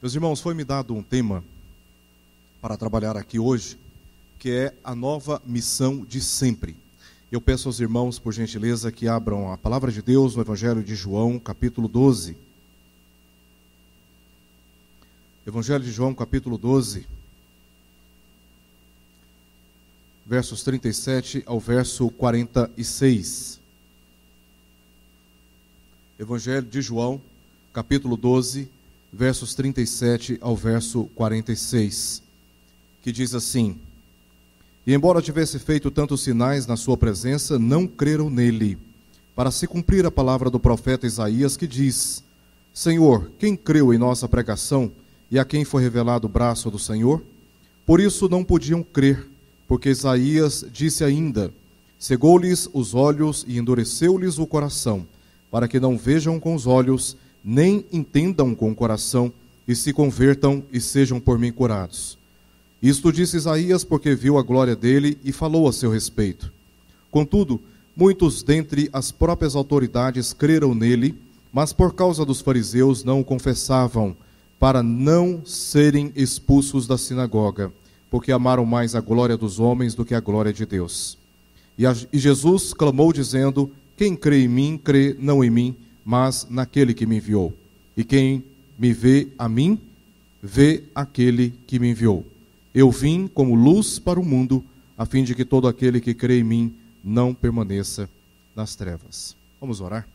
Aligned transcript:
Meus 0.00 0.14
irmãos, 0.14 0.40
foi 0.40 0.54
me 0.54 0.62
dado 0.62 0.94
um 0.94 1.02
tema 1.02 1.42
para 2.60 2.76
trabalhar 2.76 3.16
aqui 3.16 3.36
hoje, 3.36 3.76
que 4.38 4.48
é 4.48 4.74
a 4.84 4.94
nova 4.94 5.42
missão 5.44 6.04
de 6.04 6.20
sempre. 6.20 6.76
Eu 7.32 7.40
peço 7.40 7.68
aos 7.68 7.80
irmãos, 7.80 8.16
por 8.16 8.32
gentileza, 8.32 8.92
que 8.92 9.08
abram 9.08 9.52
a 9.52 9.58
palavra 9.58 9.90
de 9.90 10.00
Deus 10.00 10.36
no 10.36 10.42
Evangelho 10.42 10.84
de 10.84 10.94
João, 10.94 11.36
capítulo 11.36 11.88
12. 11.88 12.36
Evangelho 15.44 15.82
de 15.82 15.90
João, 15.90 16.14
capítulo 16.14 16.56
12, 16.56 17.04
versos 20.24 20.62
37 20.62 21.42
ao 21.44 21.58
verso 21.58 22.08
46. 22.10 23.60
Evangelho 26.20 26.66
de 26.66 26.80
João, 26.80 27.20
capítulo 27.72 28.16
12, 28.16 28.77
versos 29.12 29.54
37 29.54 30.38
ao 30.40 30.56
verso 30.56 31.04
46, 31.14 32.22
que 33.02 33.10
diz 33.10 33.34
assim: 33.34 33.76
E 34.86 34.92
embora 34.92 35.22
tivesse 35.22 35.58
feito 35.58 35.90
tantos 35.90 36.22
sinais 36.22 36.66
na 36.66 36.76
sua 36.76 36.96
presença, 36.96 37.58
não 37.58 37.86
creram 37.86 38.28
nele, 38.28 38.78
para 39.34 39.50
se 39.50 39.66
cumprir 39.66 40.04
a 40.04 40.10
palavra 40.10 40.50
do 40.50 40.60
profeta 40.60 41.06
Isaías, 41.06 41.56
que 41.56 41.66
diz: 41.66 42.22
Senhor, 42.72 43.30
quem 43.38 43.56
creu 43.56 43.92
em 43.92 43.98
nossa 43.98 44.28
pregação 44.28 44.90
e 45.30 45.38
a 45.38 45.44
quem 45.44 45.64
foi 45.64 45.82
revelado 45.82 46.26
o 46.26 46.30
braço 46.30 46.70
do 46.70 46.78
Senhor? 46.78 47.22
Por 47.86 48.00
isso 48.00 48.28
não 48.28 48.44
podiam 48.44 48.82
crer, 48.82 49.26
porque 49.66 49.88
Isaías 49.88 50.64
disse 50.70 51.02
ainda: 51.02 51.52
Cegou-lhes 51.98 52.68
os 52.72 52.94
olhos 52.94 53.44
e 53.48 53.58
endureceu-lhes 53.58 54.38
o 54.38 54.46
coração, 54.46 55.06
para 55.50 55.66
que 55.66 55.80
não 55.80 55.96
vejam 55.96 56.38
com 56.38 56.54
os 56.54 56.66
olhos 56.66 57.16
nem 57.48 57.82
entendam 57.90 58.54
com 58.54 58.70
o 58.70 58.74
coração, 58.74 59.32
e 59.66 59.74
se 59.74 59.90
convertam 59.90 60.62
e 60.70 60.82
sejam 60.82 61.18
por 61.18 61.38
mim 61.38 61.50
curados. 61.50 62.18
Isto 62.82 63.10
disse 63.10 63.38
Isaías 63.38 63.84
porque 63.84 64.14
viu 64.14 64.36
a 64.36 64.42
glória 64.42 64.76
dele 64.76 65.18
e 65.24 65.32
falou 65.32 65.66
a 65.66 65.72
seu 65.72 65.90
respeito. 65.90 66.52
Contudo, 67.10 67.58
muitos 67.96 68.42
dentre 68.42 68.90
as 68.92 69.10
próprias 69.10 69.56
autoridades 69.56 70.34
creram 70.34 70.74
nele, 70.74 71.14
mas 71.50 71.72
por 71.72 71.94
causa 71.94 72.22
dos 72.22 72.42
fariseus 72.42 73.02
não 73.02 73.20
o 73.20 73.24
confessavam, 73.24 74.14
para 74.60 74.82
não 74.82 75.42
serem 75.46 76.12
expulsos 76.14 76.86
da 76.86 76.98
sinagoga, 76.98 77.72
porque 78.10 78.30
amaram 78.30 78.66
mais 78.66 78.94
a 78.94 79.00
glória 79.00 79.38
dos 79.38 79.58
homens 79.58 79.94
do 79.94 80.04
que 80.04 80.14
a 80.14 80.20
glória 80.20 80.52
de 80.52 80.66
Deus. 80.66 81.16
E, 81.78 81.86
a, 81.86 81.96
e 82.12 82.18
Jesus 82.18 82.74
clamou, 82.74 83.10
dizendo: 83.10 83.70
Quem 83.96 84.14
crê 84.14 84.44
em 84.44 84.48
mim, 84.48 84.80
crê 84.82 85.16
não 85.18 85.42
em 85.42 85.48
mim, 85.50 85.76
mas 86.08 86.46
naquele 86.48 86.94
que 86.94 87.04
me 87.04 87.18
enviou. 87.18 87.52
E 87.94 88.02
quem 88.02 88.42
me 88.78 88.94
vê 88.94 89.28
a 89.36 89.46
mim, 89.46 89.78
vê 90.42 90.84
aquele 90.94 91.52
que 91.66 91.78
me 91.78 91.90
enviou. 91.90 92.24
Eu 92.74 92.90
vim 92.90 93.28
como 93.28 93.54
luz 93.54 93.98
para 93.98 94.18
o 94.18 94.24
mundo, 94.24 94.64
a 94.96 95.04
fim 95.04 95.22
de 95.22 95.34
que 95.34 95.44
todo 95.44 95.68
aquele 95.68 96.00
que 96.00 96.14
crê 96.14 96.38
em 96.38 96.44
mim 96.44 96.74
não 97.04 97.34
permaneça 97.34 98.08
nas 98.56 98.74
trevas. 98.74 99.36
Vamos 99.60 99.82
orar? 99.82 100.08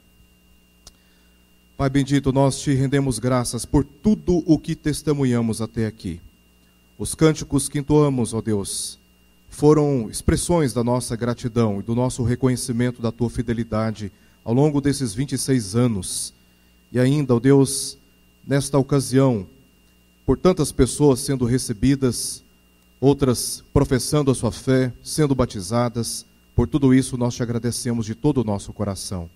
Pai 1.77 1.91
bendito, 1.91 2.33
nós 2.33 2.59
te 2.59 2.73
rendemos 2.73 3.19
graças 3.19 3.64
por 3.64 3.83
tudo 3.83 4.44
o 4.47 4.58
que 4.58 4.75
testemunhamos 4.75 5.61
até 5.61 5.86
aqui. 5.86 6.19
Os 6.97 7.14
cânticos 7.14 7.69
que 7.69 7.77
entoamos, 7.77 8.33
ó 8.33 8.41
Deus, 8.41 8.97
foram 9.47 10.09
expressões 10.09 10.73
da 10.73 10.83
nossa 10.83 11.16
gratidão 11.16 11.81
e 11.81 11.83
do 11.83 11.94
nosso 11.94 12.23
reconhecimento 12.23 12.99
da 12.99 13.11
tua 13.11 13.30
fidelidade 13.30 14.11
ao 14.44 14.53
longo 14.53 14.81
desses 14.81 15.13
26 15.13 15.75
anos. 15.75 16.33
E 16.91 16.99
ainda, 16.99 17.36
ó 17.36 17.39
Deus, 17.39 17.97
nesta 18.45 18.77
ocasião, 18.77 19.47
por 20.25 20.38
tantas 20.38 20.72
pessoas 20.72 21.19
sendo 21.19 21.45
recebidas, 21.45 22.44
outras 22.99 23.64
professando 23.73 24.31
a 24.31 24.36
sua 24.36 24.52
fé, 24.52 24.91
sendo 25.03 25.36
batizadas, 25.36 26.25
por 26.55 26.67
tudo 26.67 26.94
isso 26.94 27.17
nós 27.17 27.33
te 27.33 27.43
agradecemos 27.43 28.05
de 28.05 28.15
todo 28.15 28.42
o 28.42 28.43
nosso 28.43 28.71
coração. 28.71 29.30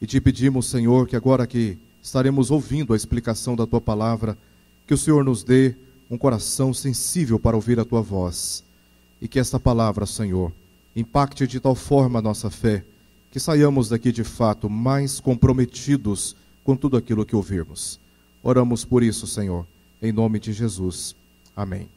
E 0.00 0.06
te 0.06 0.20
pedimos, 0.20 0.66
Senhor, 0.66 1.06
que 1.06 1.14
agora 1.14 1.46
que 1.46 1.78
estaremos 2.02 2.50
ouvindo 2.50 2.92
a 2.92 2.96
explicação 2.96 3.54
da 3.54 3.66
tua 3.66 3.80
palavra, 3.80 4.36
que 4.86 4.94
o 4.94 4.98
Senhor 4.98 5.24
nos 5.24 5.44
dê 5.44 5.74
um 6.10 6.18
coração 6.18 6.74
sensível 6.74 7.38
para 7.38 7.56
ouvir 7.56 7.78
a 7.78 7.84
tua 7.84 8.02
voz. 8.02 8.64
E 9.20 9.28
que 9.28 9.38
esta 9.38 9.60
palavra, 9.60 10.06
Senhor, 10.06 10.50
impacte 10.96 11.46
de 11.46 11.60
tal 11.60 11.74
forma 11.74 12.18
a 12.18 12.22
nossa 12.22 12.50
fé 12.50 12.84
que 13.30 13.38
saiamos 13.38 13.88
daqui 13.88 14.10
de 14.10 14.24
fato 14.24 14.68
mais 14.68 15.20
comprometidos 15.20 16.34
com 16.64 16.76
tudo 16.76 16.96
aquilo 16.96 17.24
que 17.24 17.36
ouvirmos. 17.36 18.00
Oramos 18.42 18.84
por 18.84 19.02
isso, 19.02 19.26
Senhor, 19.26 19.66
em 20.02 20.12
nome 20.12 20.40
de 20.40 20.52
Jesus. 20.52 21.14
Amém. 21.54 21.88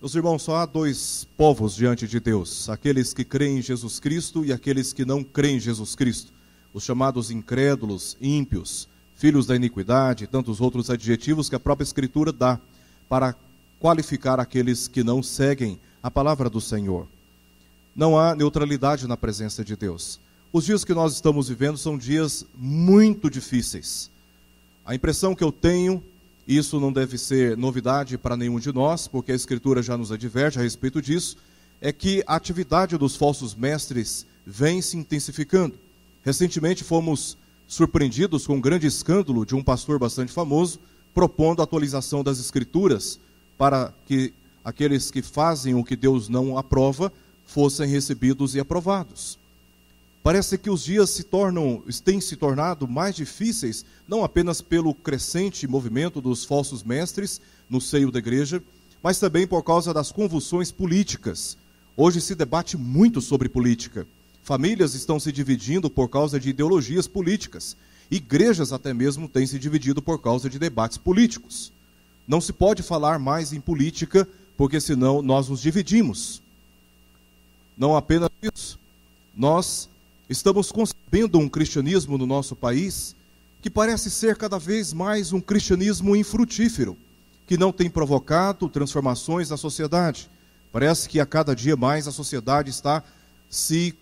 Meus 0.00 0.14
irmãos, 0.14 0.42
só 0.42 0.56
há 0.56 0.66
dois 0.66 1.26
povos 1.36 1.74
diante 1.74 2.08
de 2.08 2.18
Deus: 2.18 2.70
aqueles 2.70 3.12
que 3.12 3.24
creem 3.24 3.58
em 3.58 3.62
Jesus 3.62 4.00
Cristo 4.00 4.44
e 4.44 4.52
aqueles 4.52 4.92
que 4.92 5.04
não 5.04 5.22
creem 5.22 5.56
em 5.56 5.60
Jesus 5.60 5.94
Cristo. 5.94 6.32
Os 6.72 6.84
chamados 6.84 7.30
incrédulos, 7.30 8.16
ímpios, 8.20 8.88
filhos 9.16 9.46
da 9.46 9.56
iniquidade 9.56 10.26
tantos 10.26 10.60
outros 10.60 10.88
adjetivos 10.88 11.48
que 11.48 11.54
a 11.56 11.60
própria 11.60 11.84
Escritura 11.84 12.32
dá 12.32 12.58
para 13.08 13.34
qualificar 13.78 14.40
aqueles 14.40 14.88
que 14.88 15.02
não 15.02 15.22
seguem 15.22 15.78
a 16.02 16.10
palavra 16.10 16.48
do 16.48 16.60
Senhor 16.60 17.06
não 18.00 18.18
há 18.18 18.34
neutralidade 18.34 19.06
na 19.06 19.14
presença 19.14 19.62
de 19.62 19.76
Deus. 19.76 20.18
Os 20.50 20.64
dias 20.64 20.86
que 20.86 20.94
nós 20.94 21.12
estamos 21.12 21.50
vivendo 21.50 21.76
são 21.76 21.98
dias 21.98 22.46
muito 22.56 23.28
difíceis. 23.28 24.10
A 24.86 24.94
impressão 24.94 25.34
que 25.34 25.44
eu 25.44 25.52
tenho, 25.52 26.02
isso 26.48 26.80
não 26.80 26.90
deve 26.90 27.18
ser 27.18 27.58
novidade 27.58 28.16
para 28.16 28.38
nenhum 28.38 28.58
de 28.58 28.72
nós, 28.72 29.06
porque 29.06 29.32
a 29.32 29.34
Escritura 29.34 29.82
já 29.82 29.98
nos 29.98 30.10
adverte 30.10 30.58
a 30.58 30.62
respeito 30.62 31.02
disso, 31.02 31.36
é 31.78 31.92
que 31.92 32.24
a 32.26 32.36
atividade 32.36 32.96
dos 32.96 33.16
falsos 33.16 33.54
mestres 33.54 34.24
vem 34.46 34.80
se 34.80 34.96
intensificando. 34.96 35.74
Recentemente 36.24 36.82
fomos 36.82 37.36
surpreendidos 37.68 38.46
com 38.46 38.54
um 38.54 38.62
grande 38.62 38.86
escândalo 38.86 39.44
de 39.44 39.54
um 39.54 39.62
pastor 39.62 39.98
bastante 39.98 40.32
famoso 40.32 40.80
propondo 41.12 41.60
a 41.60 41.64
atualização 41.64 42.24
das 42.24 42.40
Escrituras 42.40 43.20
para 43.58 43.92
que 44.06 44.32
aqueles 44.64 45.10
que 45.10 45.20
fazem 45.20 45.74
o 45.74 45.84
que 45.84 45.96
Deus 45.96 46.30
não 46.30 46.56
aprova 46.56 47.12
fossem 47.52 47.88
recebidos 47.88 48.54
e 48.54 48.60
aprovados. 48.60 49.38
Parece 50.22 50.56
que 50.56 50.70
os 50.70 50.84
dias 50.84 51.10
se 51.10 51.24
tornam, 51.24 51.82
têm 52.04 52.20
se 52.20 52.36
tornado 52.36 52.86
mais 52.86 53.16
difíceis, 53.16 53.84
não 54.06 54.22
apenas 54.22 54.60
pelo 54.60 54.94
crescente 54.94 55.66
movimento 55.66 56.20
dos 56.20 56.44
falsos 56.44 56.84
mestres 56.84 57.40
no 57.68 57.80
seio 57.80 58.10
da 58.10 58.18
igreja, 58.18 58.62
mas 59.02 59.18
também 59.18 59.46
por 59.46 59.62
causa 59.62 59.92
das 59.92 60.12
convulsões 60.12 60.70
políticas. 60.70 61.56
Hoje 61.96 62.20
se 62.20 62.34
debate 62.34 62.76
muito 62.76 63.20
sobre 63.20 63.48
política. 63.48 64.06
Famílias 64.42 64.94
estão 64.94 65.18
se 65.18 65.32
dividindo 65.32 65.90
por 65.90 66.08
causa 66.08 66.38
de 66.38 66.50
ideologias 66.50 67.08
políticas. 67.08 67.76
Igrejas 68.10 68.72
até 68.72 68.92
mesmo 68.94 69.28
têm 69.28 69.46
se 69.46 69.58
dividido 69.58 70.00
por 70.02 70.20
causa 70.20 70.48
de 70.48 70.58
debates 70.58 70.98
políticos. 70.98 71.72
Não 72.28 72.40
se 72.40 72.52
pode 72.52 72.82
falar 72.82 73.18
mais 73.18 73.52
em 73.52 73.60
política, 73.60 74.28
porque 74.56 74.80
senão 74.80 75.22
nós 75.22 75.48
nos 75.48 75.60
dividimos. 75.60 76.42
Não 77.80 77.96
apenas 77.96 78.28
isso, 78.42 78.78
nós 79.34 79.88
estamos 80.28 80.70
concebendo 80.70 81.38
um 81.38 81.48
cristianismo 81.48 82.18
no 82.18 82.26
nosso 82.26 82.54
país 82.54 83.16
que 83.62 83.70
parece 83.70 84.10
ser 84.10 84.36
cada 84.36 84.58
vez 84.58 84.92
mais 84.92 85.32
um 85.32 85.40
cristianismo 85.40 86.14
infrutífero, 86.14 86.94
que 87.46 87.56
não 87.56 87.72
tem 87.72 87.88
provocado 87.88 88.68
transformações 88.68 89.48
na 89.48 89.56
sociedade. 89.56 90.30
Parece 90.70 91.08
que 91.08 91.18
a 91.20 91.24
cada 91.24 91.56
dia 91.56 91.74
mais 91.74 92.06
a 92.06 92.12
sociedade 92.12 92.68
está 92.68 93.02
se 93.48 93.94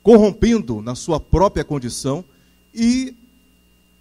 corrompendo 0.00 0.80
na 0.80 0.94
sua 0.94 1.18
própria 1.18 1.64
condição 1.64 2.24
e, 2.72 3.16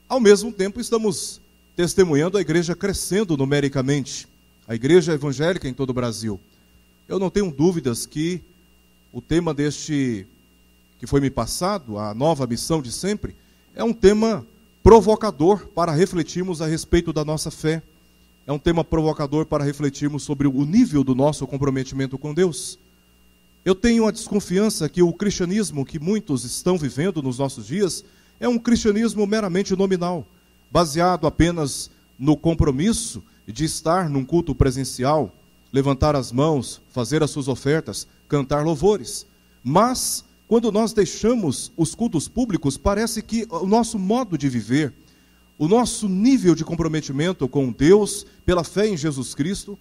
ao 0.08 0.20
mesmo 0.20 0.52
tempo, 0.52 0.80
estamos 0.80 1.42
testemunhando 1.76 2.38
a 2.38 2.42
igreja 2.42 2.76
crescendo 2.76 3.36
numericamente, 3.36 4.28
a 4.68 4.76
igreja 4.76 5.12
evangélica 5.12 5.68
em 5.68 5.74
todo 5.74 5.90
o 5.90 5.94
Brasil. 5.94 6.40
Eu 7.08 7.18
não 7.18 7.32
tenho 7.32 7.50
dúvidas 7.50 8.06
que 8.06 8.44
o 9.14 9.22
tema 9.22 9.54
deste 9.54 10.26
que 10.98 11.06
foi 11.06 11.22
me 11.22 11.30
passado, 11.30 12.00
a 12.00 12.16
nova 12.16 12.48
missão 12.48 12.82
de 12.82 12.92
sempre, 12.92 13.36
é 13.76 13.84
um 13.84 13.94
tema 13.94 14.46
provocador 14.82 15.68
para 15.68 15.92
refletirmos 15.92 16.62
a 16.62 16.66
respeito 16.66 17.14
da 17.14 17.24
nossa 17.24 17.52
fé. 17.52 17.84
É 18.48 18.52
um 18.52 18.58
tema 18.58 18.84
provocador 18.84 19.46
para 19.46 19.64
refletirmos 19.64 20.24
sobre 20.24 20.48
o 20.48 20.66
nível 20.66 21.04
do 21.04 21.14
nosso 21.14 21.46
comprometimento 21.46 22.18
com 22.18 22.34
Deus. 22.34 22.80
Eu 23.64 23.76
tenho 23.76 24.08
a 24.08 24.12
desconfiança 24.12 24.90
que 24.90 25.04
o 25.04 25.14
cristianismo 25.14 25.86
que 25.86 26.00
muitos 26.00 26.44
estão 26.44 26.78
vivendo 26.78 27.22
nos 27.22 27.38
nossos 27.38 27.68
dias 27.68 28.04
é 28.40 28.48
um 28.48 28.58
cristianismo 28.58 29.28
meramente 29.28 29.76
nominal, 29.76 30.26
baseado 30.72 31.28
apenas 31.28 31.92
no 32.18 32.36
compromisso 32.36 33.24
de 33.48 33.64
estar 33.64 34.10
num 34.10 34.26
culto 34.26 34.56
presencial, 34.56 35.32
levantar 35.74 36.16
as 36.16 36.32
mãos, 36.32 36.80
fazer 36.92 37.24
as 37.24 37.32
suas 37.32 37.48
ofertas, 37.48 38.08
cantar 38.30 38.64
louvores. 38.64 39.26
Mas, 39.64 40.24
quando 40.48 40.72
nós 40.72 40.94
deixamos 40.94 41.72
os 41.76 41.96
cultos 41.96 42.28
públicos, 42.28 42.78
parece 42.78 43.24
que 43.24 43.48
o 43.50 43.66
nosso 43.66 43.98
modo 43.98 44.38
de 44.38 44.48
viver, 44.48 44.94
o 45.58 45.68
nosso 45.68 46.08
nível 46.08 46.54
de 46.54 46.64
comprometimento 46.64 47.48
com 47.48 47.72
Deus, 47.72 48.24
pela 48.46 48.64
fé 48.64 48.88
em 48.88 48.96
Jesus 48.96 49.34
Cristo, 49.34 49.78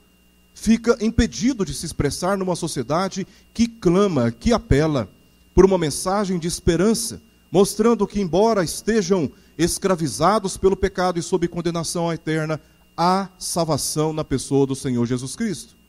fica 0.55 0.97
impedido 1.00 1.65
de 1.65 1.75
se 1.75 1.85
expressar 1.85 2.39
numa 2.39 2.56
sociedade 2.56 3.27
que 3.53 3.69
clama, 3.69 4.31
que 4.31 4.53
apela 4.53 5.11
por 5.55 5.67
uma 5.67 5.77
mensagem 5.77 6.39
de 6.39 6.49
esperança, 6.49 7.21
mostrando 7.50 8.06
que, 8.06 8.21
embora 8.21 8.65
estejam 8.65 9.31
escravizados 9.59 10.56
pelo 10.56 10.77
pecado 10.77 11.19
e 11.19 11.23
sob 11.23 11.47
condenação 11.49 12.11
eterna, 12.11 12.59
há 12.97 13.29
salvação 13.39 14.12
na 14.12 14.25
pessoa 14.25 14.67
do 14.67 14.75
Senhor 14.75 15.05
Jesus 15.06 15.37
Cristo. 15.37 15.81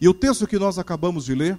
E 0.00 0.08
o 0.08 0.14
texto 0.14 0.46
que 0.46 0.58
nós 0.58 0.78
acabamos 0.78 1.24
de 1.24 1.34
ler 1.34 1.58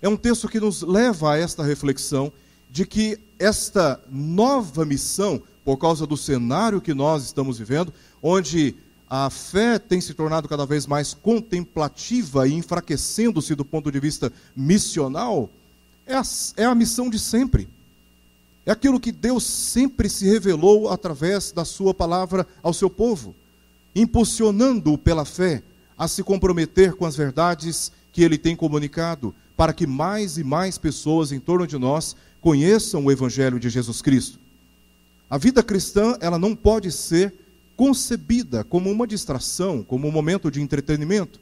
é 0.00 0.08
um 0.08 0.16
texto 0.16 0.48
que 0.48 0.60
nos 0.60 0.82
leva 0.82 1.32
a 1.32 1.38
esta 1.38 1.62
reflexão 1.62 2.32
de 2.70 2.84
que 2.84 3.18
esta 3.38 4.00
nova 4.10 4.84
missão, 4.84 5.40
por 5.64 5.76
causa 5.76 6.06
do 6.06 6.16
cenário 6.16 6.80
que 6.80 6.92
nós 6.92 7.24
estamos 7.24 7.58
vivendo, 7.58 7.92
onde 8.22 8.74
a 9.08 9.30
fé 9.30 9.78
tem 9.78 10.00
se 10.00 10.12
tornado 10.12 10.48
cada 10.48 10.66
vez 10.66 10.86
mais 10.86 11.14
contemplativa 11.14 12.48
e 12.48 12.54
enfraquecendo-se 12.54 13.54
do 13.54 13.64
ponto 13.64 13.92
de 13.92 14.00
vista 14.00 14.32
missional, 14.56 15.48
é 16.06 16.14
a, 16.14 16.22
é 16.56 16.64
a 16.64 16.74
missão 16.74 17.08
de 17.08 17.18
sempre. 17.18 17.68
É 18.66 18.72
aquilo 18.72 18.98
que 18.98 19.12
Deus 19.12 19.44
sempre 19.44 20.08
se 20.08 20.26
revelou 20.26 20.88
através 20.88 21.52
da 21.52 21.64
Sua 21.64 21.94
palavra 21.94 22.46
ao 22.62 22.72
seu 22.72 22.88
povo, 22.88 23.34
impulsionando-o 23.94 24.98
pela 24.98 25.24
fé 25.24 25.62
a 25.96 26.08
se 26.08 26.22
comprometer 26.22 26.94
com 26.94 27.04
as 27.06 27.16
verdades 27.16 27.92
que 28.12 28.22
Ele 28.22 28.38
tem 28.38 28.54
comunicado, 28.54 29.34
para 29.56 29.72
que 29.72 29.86
mais 29.86 30.38
e 30.38 30.44
mais 30.44 30.78
pessoas 30.78 31.32
em 31.32 31.40
torno 31.40 31.66
de 31.66 31.78
nós 31.78 32.16
conheçam 32.40 33.04
o 33.04 33.12
Evangelho 33.12 33.58
de 33.58 33.70
Jesus 33.70 34.02
Cristo. 34.02 34.38
A 35.30 35.38
vida 35.38 35.62
cristã, 35.62 36.16
ela 36.20 36.38
não 36.38 36.54
pode 36.54 36.92
ser 36.92 37.32
concebida 37.76 38.62
como 38.62 38.90
uma 38.90 39.06
distração, 39.06 39.82
como 39.82 40.06
um 40.06 40.12
momento 40.12 40.50
de 40.50 40.60
entretenimento. 40.60 41.40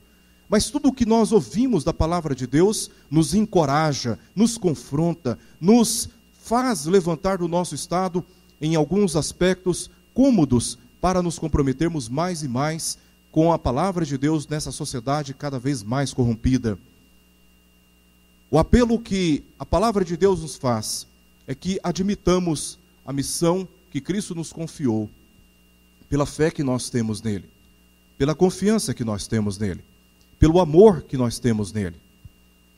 Mas 0.49 0.71
tudo 0.71 0.89
o 0.89 0.93
que 0.93 1.07
nós 1.07 1.33
ouvimos 1.33 1.83
da 1.83 1.93
palavra 1.93 2.35
de 2.35 2.47
Deus 2.47 2.91
nos 3.11 3.35
encoraja, 3.35 4.19
nos 4.35 4.59
confronta, 4.59 5.39
nos 5.61 6.09
faz 6.43 6.87
levantar 6.87 7.39
do 7.39 7.49
nosso 7.49 7.75
estado, 7.75 8.25
em 8.61 8.75
alguns 8.75 9.17
aspectos 9.17 9.91
cômodos, 10.15 10.79
para 11.01 11.23
nos 11.23 11.39
comprometermos 11.39 12.09
mais 12.09 12.43
e 12.43 12.49
mais 12.49 12.99
com 13.33 13.51
a 13.51 13.59
palavra 13.59 14.05
de 14.05 14.19
Deus 14.19 14.47
nessa 14.47 14.71
sociedade 14.71 15.33
cada 15.33 15.59
vez 15.59 15.83
mais 15.83 16.13
corrompida. 16.13 16.79
O 18.51 18.59
apelo 18.59 19.01
que 19.01 19.43
a 19.59 19.65
palavra 19.65 20.05
de 20.05 20.19
Deus 20.19 20.43
nos 20.43 20.57
faz 20.57 21.07
é 21.47 21.55
que 21.55 21.81
admitamos 21.83 22.79
a 23.07 23.13
missão 23.13 23.67
que 23.91 24.03
Cristo 24.03 24.35
nos 24.35 24.53
confiou, 24.53 25.09
pela 26.11 26.27
fé 26.27 26.51
que 26.51 26.63
nós 26.63 26.91
temos 26.91 27.23
nele, 27.23 27.49
pela 28.19 28.35
confiança 28.35 28.93
que 28.93 29.03
nós 29.03 29.27
temos 29.27 29.57
nele, 29.57 29.83
pelo 30.39 30.61
amor 30.61 31.03
que 31.03 31.17
nós 31.17 31.39
temos 31.39 31.73
nele. 31.73 31.97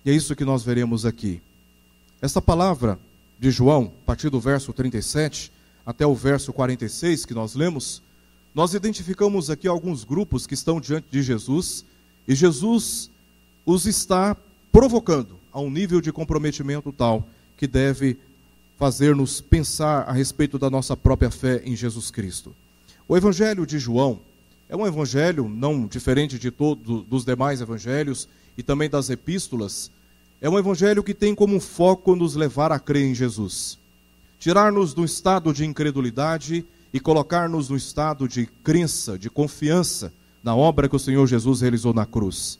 E 0.05 0.11
é 0.11 0.15
isso 0.15 0.37
que 0.37 0.45
nós 0.45 0.63
veremos 0.63 1.05
aqui. 1.05 1.43
Esta 2.23 2.41
palavra 2.41 2.97
de 3.41 3.51
João, 3.51 3.93
a 4.03 4.07
partir 4.07 4.31
do 4.31 4.39
verso 4.39 4.73
37 4.73 5.53
até 5.85 6.07
o 6.07 6.15
verso 6.15 6.53
46 6.53 7.27
que 7.27 7.35
nós 7.35 7.57
lemos, 7.57 8.01
nós 8.55 8.73
identificamos 8.73 9.51
aqui 9.51 9.67
alguns 9.67 10.05
grupos 10.05 10.47
que 10.47 10.55
estão 10.55 10.81
diante 10.81 11.07
de 11.11 11.23
Jesus 11.23 11.85
e 12.27 12.35
Jesus 12.35 13.11
os 13.67 13.87
está 13.87 14.37
provocando 14.71 15.37
a 15.53 15.61
um 15.61 15.71
nível 15.71 16.01
de 16.01 16.13
comprometimento 16.13 16.93
tal 16.93 17.29
que 17.57 17.67
deve 17.67 18.17
fazer-nos 18.79 19.41
pensar 19.41 20.03
a 20.09 20.13
respeito 20.13 20.59
da 20.59 20.71
nossa 20.71 20.97
própria 20.97 21.31
fé 21.31 21.63
em 21.65 21.75
Jesus 21.75 22.11
Cristo. 22.11 22.55
O 23.09 23.17
Evangelho 23.17 23.67
de 23.67 23.79
João 23.79 24.21
é 24.69 24.77
um 24.77 24.87
evangelho 24.87 25.49
não 25.49 25.87
diferente 25.87 26.39
de 26.39 26.51
todos 26.51 27.05
dos 27.05 27.25
demais 27.25 27.61
evangelhos 27.61 28.29
e 28.57 28.63
também 28.63 28.89
das 28.89 29.11
epístolas, 29.11 29.91
é 30.41 30.49
um 30.49 30.59
evangelho 30.59 31.03
que 31.03 31.15
tem 31.15 31.35
como 31.35 31.61
foco 31.61 32.17
nos 32.17 32.35
levar 32.35 32.73
a 32.73 32.79
crer 32.79 33.05
em 33.05 33.15
Jesus. 33.15 33.79
Tirar-nos 34.39 34.93
do 34.95 35.05
estado 35.05 35.53
de 35.53 35.65
incredulidade 35.65 36.65
e 36.95 37.01
colocar-nos 37.01 37.69
no 37.69 37.77
estado 37.77 38.29
de 38.29 38.47
crença, 38.63 39.19
de 39.19 39.29
confiança 39.29 40.13
na 40.45 40.55
obra 40.55 40.89
que 40.89 40.95
o 40.95 40.99
Senhor 41.01 41.27
Jesus 41.27 41.61
realizou 41.61 41.93
na 41.93 42.07
cruz. 42.07 42.57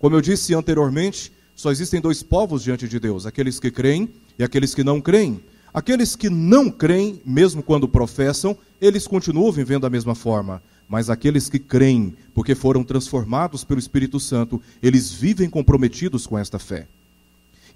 Como 0.00 0.16
eu 0.16 0.20
disse 0.20 0.52
anteriormente, 0.54 1.30
só 1.54 1.70
existem 1.70 2.00
dois 2.00 2.20
povos 2.20 2.64
diante 2.64 2.88
de 2.88 2.98
Deus: 2.98 3.26
aqueles 3.26 3.60
que 3.60 3.70
creem 3.70 4.08
e 4.36 4.42
aqueles 4.42 4.74
que 4.74 4.82
não 4.82 5.00
creem. 5.00 5.40
Aqueles 5.72 6.16
que 6.16 6.28
não 6.28 6.68
creem, 6.68 7.20
mesmo 7.24 7.62
quando 7.62 7.86
professam, 7.86 8.56
eles 8.80 9.06
continuam 9.06 9.52
vivendo 9.52 9.82
da 9.82 9.90
mesma 9.90 10.14
forma. 10.14 10.60
Mas 10.88 11.08
aqueles 11.08 11.48
que 11.48 11.58
creem, 11.58 12.16
porque 12.34 12.54
foram 12.54 12.82
transformados 12.82 13.62
pelo 13.62 13.78
Espírito 13.78 14.18
Santo, 14.18 14.60
eles 14.82 15.12
vivem 15.12 15.48
comprometidos 15.48 16.26
com 16.26 16.36
esta 16.36 16.58
fé. 16.58 16.88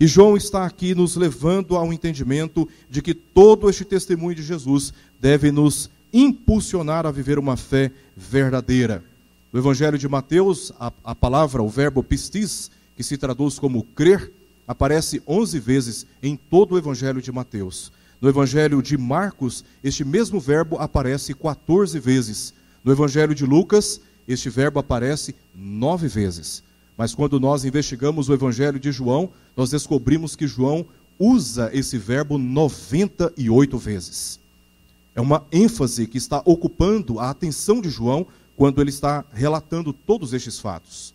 E 0.01 0.07
João 0.07 0.35
está 0.35 0.65
aqui 0.65 0.95
nos 0.95 1.15
levando 1.15 1.77
ao 1.77 1.93
entendimento 1.93 2.67
de 2.89 3.03
que 3.03 3.13
todo 3.13 3.69
este 3.69 3.85
testemunho 3.85 4.35
de 4.35 4.43
Jesus 4.43 4.95
deve 5.21 5.53
nos 5.53 5.91
impulsionar 6.13 7.07
a 7.07 7.11
viver 7.11 7.39
uma 7.39 7.57
fé 7.57 7.91
verdadeira. 8.17 9.03
No 9.53 9.59
Evangelho 9.59 9.99
de 9.99 10.09
Mateus, 10.09 10.73
a, 10.79 10.93
a 11.05 11.15
palavra, 11.15 11.63
o 11.63 11.69
verbo 11.69 12.03
pistis, 12.03 12.71
que 12.97 13.03
se 13.03 13.17
traduz 13.17 13.59
como 13.59 13.83
crer, 13.83 14.33
aparece 14.67 15.23
11 15.27 15.59
vezes 15.59 16.07
em 16.23 16.37
todo 16.37 16.73
o 16.73 16.79
Evangelho 16.79 17.21
de 17.21 17.33
Mateus. 17.33 17.93
No 18.21 18.29
Evangelho 18.29 18.83
de 18.83 18.97
Marcos, 18.99 19.65
este 19.83 20.05
mesmo 20.05 20.39
verbo 20.39 20.77
aparece 20.79 21.35
14 21.35 21.99
vezes. 21.99 22.55
No 22.85 22.93
Evangelho 22.93 23.35
de 23.35 23.45
Lucas, 23.45 24.01
este 24.29 24.49
verbo 24.49 24.79
aparece 24.79 25.35
nove 25.55 26.07
vezes. 26.07 26.63
Mas 26.97 27.15
quando 27.15 27.41
nós 27.41 27.65
investigamos 27.65 28.29
o 28.29 28.35
Evangelho 28.35 28.79
de 28.79 28.93
João, 28.93 29.31
nós 29.57 29.71
descobrimos 29.71 30.37
que 30.37 30.47
João 30.47 30.87
usa 31.19 31.71
esse 31.73 31.99
verbo 31.99 32.39
98 32.39 33.79
vezes. 33.79 34.40
É 35.15 35.21
uma 35.21 35.47
ênfase 35.51 36.07
que 36.07 36.19
está 36.19 36.43
ocupando 36.45 37.19
a 37.19 37.31
atenção 37.31 37.81
de 37.81 37.91
João 37.91 38.27
quando 38.57 38.81
ele 38.81 38.91
está 38.91 39.25
relatando 39.33 39.93
todos 39.93 40.33
estes 40.33 40.59
fatos. 40.59 41.15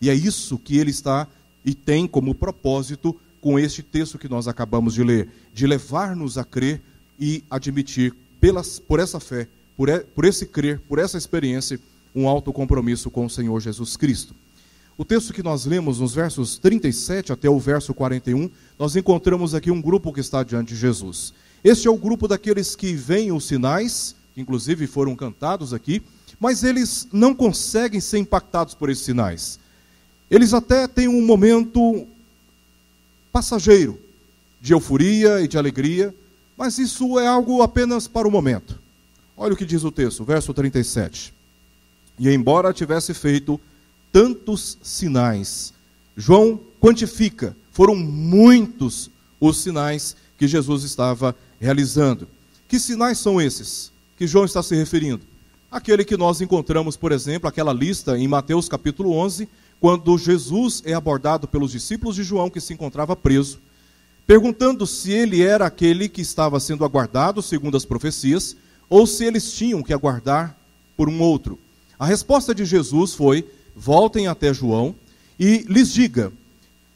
E 0.00 0.10
é 0.10 0.14
isso 0.14 0.58
que 0.58 0.78
ele 0.78 0.90
está 0.90 1.28
e 1.64 1.74
tem 1.74 2.06
como 2.06 2.34
propósito 2.34 3.16
com 3.40 3.58
este 3.58 3.82
texto 3.82 4.18
que 4.18 4.28
nós 4.28 4.48
acabamos 4.48 4.94
de 4.94 5.02
ler, 5.02 5.28
de 5.54 5.66
levar-nos 5.66 6.38
a 6.38 6.44
crer 6.44 6.80
e 7.18 7.44
admitir 7.50 8.14
pelas, 8.40 8.78
por 8.78 8.98
essa 8.98 9.20
fé, 9.20 9.48
por, 9.76 9.88
por 10.14 10.24
esse 10.24 10.46
crer, 10.46 10.80
por 10.88 10.98
essa 10.98 11.16
experiência, 11.16 11.78
um 12.14 12.28
alto 12.28 12.52
compromisso 12.52 13.10
com 13.10 13.26
o 13.26 13.30
Senhor 13.30 13.60
Jesus 13.60 13.96
Cristo. 13.96 14.34
O 14.98 15.04
texto 15.04 15.32
que 15.32 15.42
nós 15.42 15.64
lemos 15.64 16.00
nos 16.00 16.14
versos 16.14 16.58
37 16.58 17.32
até 17.32 17.48
o 17.48 17.58
verso 17.58 17.94
41, 17.94 18.50
nós 18.78 18.94
encontramos 18.94 19.54
aqui 19.54 19.70
um 19.70 19.80
grupo 19.80 20.12
que 20.12 20.20
está 20.20 20.42
diante 20.42 20.74
de 20.74 20.80
Jesus. 20.80 21.32
Este 21.64 21.86
é 21.86 21.90
o 21.90 21.96
grupo 21.96 22.26
daqueles 22.26 22.74
que 22.74 22.92
veem 22.94 23.30
os 23.30 23.44
sinais, 23.44 24.16
que 24.34 24.40
inclusive 24.40 24.86
foram 24.86 25.14
cantados 25.14 25.72
aqui, 25.72 26.02
mas 26.40 26.64
eles 26.64 27.06
não 27.12 27.34
conseguem 27.34 28.00
ser 28.00 28.18
impactados 28.18 28.74
por 28.74 28.90
esses 28.90 29.04
sinais. 29.04 29.60
Eles 30.28 30.52
até 30.52 30.88
têm 30.88 31.06
um 31.06 31.24
momento 31.24 32.06
passageiro 33.30 33.98
de 34.60 34.72
euforia 34.72 35.40
e 35.40 35.46
de 35.46 35.56
alegria, 35.56 36.14
mas 36.56 36.78
isso 36.78 37.18
é 37.18 37.26
algo 37.26 37.62
apenas 37.62 38.08
para 38.08 38.26
o 38.26 38.30
momento. 38.30 38.78
Olha 39.36 39.54
o 39.54 39.56
que 39.56 39.64
diz 39.64 39.84
o 39.84 39.92
texto, 39.92 40.24
verso 40.24 40.52
37. 40.52 41.32
E 42.18 42.28
embora 42.28 42.72
tivesse 42.72 43.14
feito 43.14 43.60
tantos 44.12 44.78
sinais. 44.82 45.72
João 46.16 46.60
quantifica, 46.80 47.56
foram 47.70 47.94
muitos 47.94 49.10
os 49.40 49.58
sinais 49.58 50.16
que 50.36 50.46
Jesus 50.46 50.82
estava 50.82 51.34
realizando. 51.62 52.26
Que 52.66 52.78
sinais 52.80 53.18
são 53.18 53.40
esses 53.40 53.92
que 54.16 54.26
João 54.26 54.44
está 54.44 54.62
se 54.62 54.74
referindo? 54.74 55.22
Aquele 55.70 56.04
que 56.04 56.16
nós 56.16 56.40
encontramos, 56.40 56.96
por 56.96 57.12
exemplo, 57.12 57.48
aquela 57.48 57.72
lista 57.72 58.18
em 58.18 58.26
Mateus 58.26 58.68
capítulo 58.68 59.12
11, 59.12 59.48
quando 59.80 60.18
Jesus 60.18 60.82
é 60.84 60.92
abordado 60.92 61.46
pelos 61.46 61.70
discípulos 61.70 62.16
de 62.16 62.24
João 62.24 62.50
que 62.50 62.60
se 62.60 62.72
encontrava 62.72 63.14
preso, 63.14 63.60
perguntando 64.26 64.86
se 64.86 65.12
ele 65.12 65.42
era 65.42 65.64
aquele 65.64 66.08
que 66.08 66.20
estava 66.20 66.58
sendo 66.58 66.84
aguardado 66.84 67.40
segundo 67.40 67.76
as 67.76 67.84
profecias, 67.84 68.56
ou 68.90 69.06
se 69.06 69.24
eles 69.24 69.52
tinham 69.52 69.82
que 69.82 69.92
aguardar 69.92 70.56
por 70.96 71.08
um 71.08 71.20
outro. 71.20 71.58
A 71.98 72.04
resposta 72.04 72.54
de 72.54 72.64
Jesus 72.64 73.14
foi: 73.14 73.48
voltem 73.74 74.26
até 74.26 74.52
João 74.52 74.94
e 75.38 75.64
lhes 75.68 75.92
diga 75.92 76.32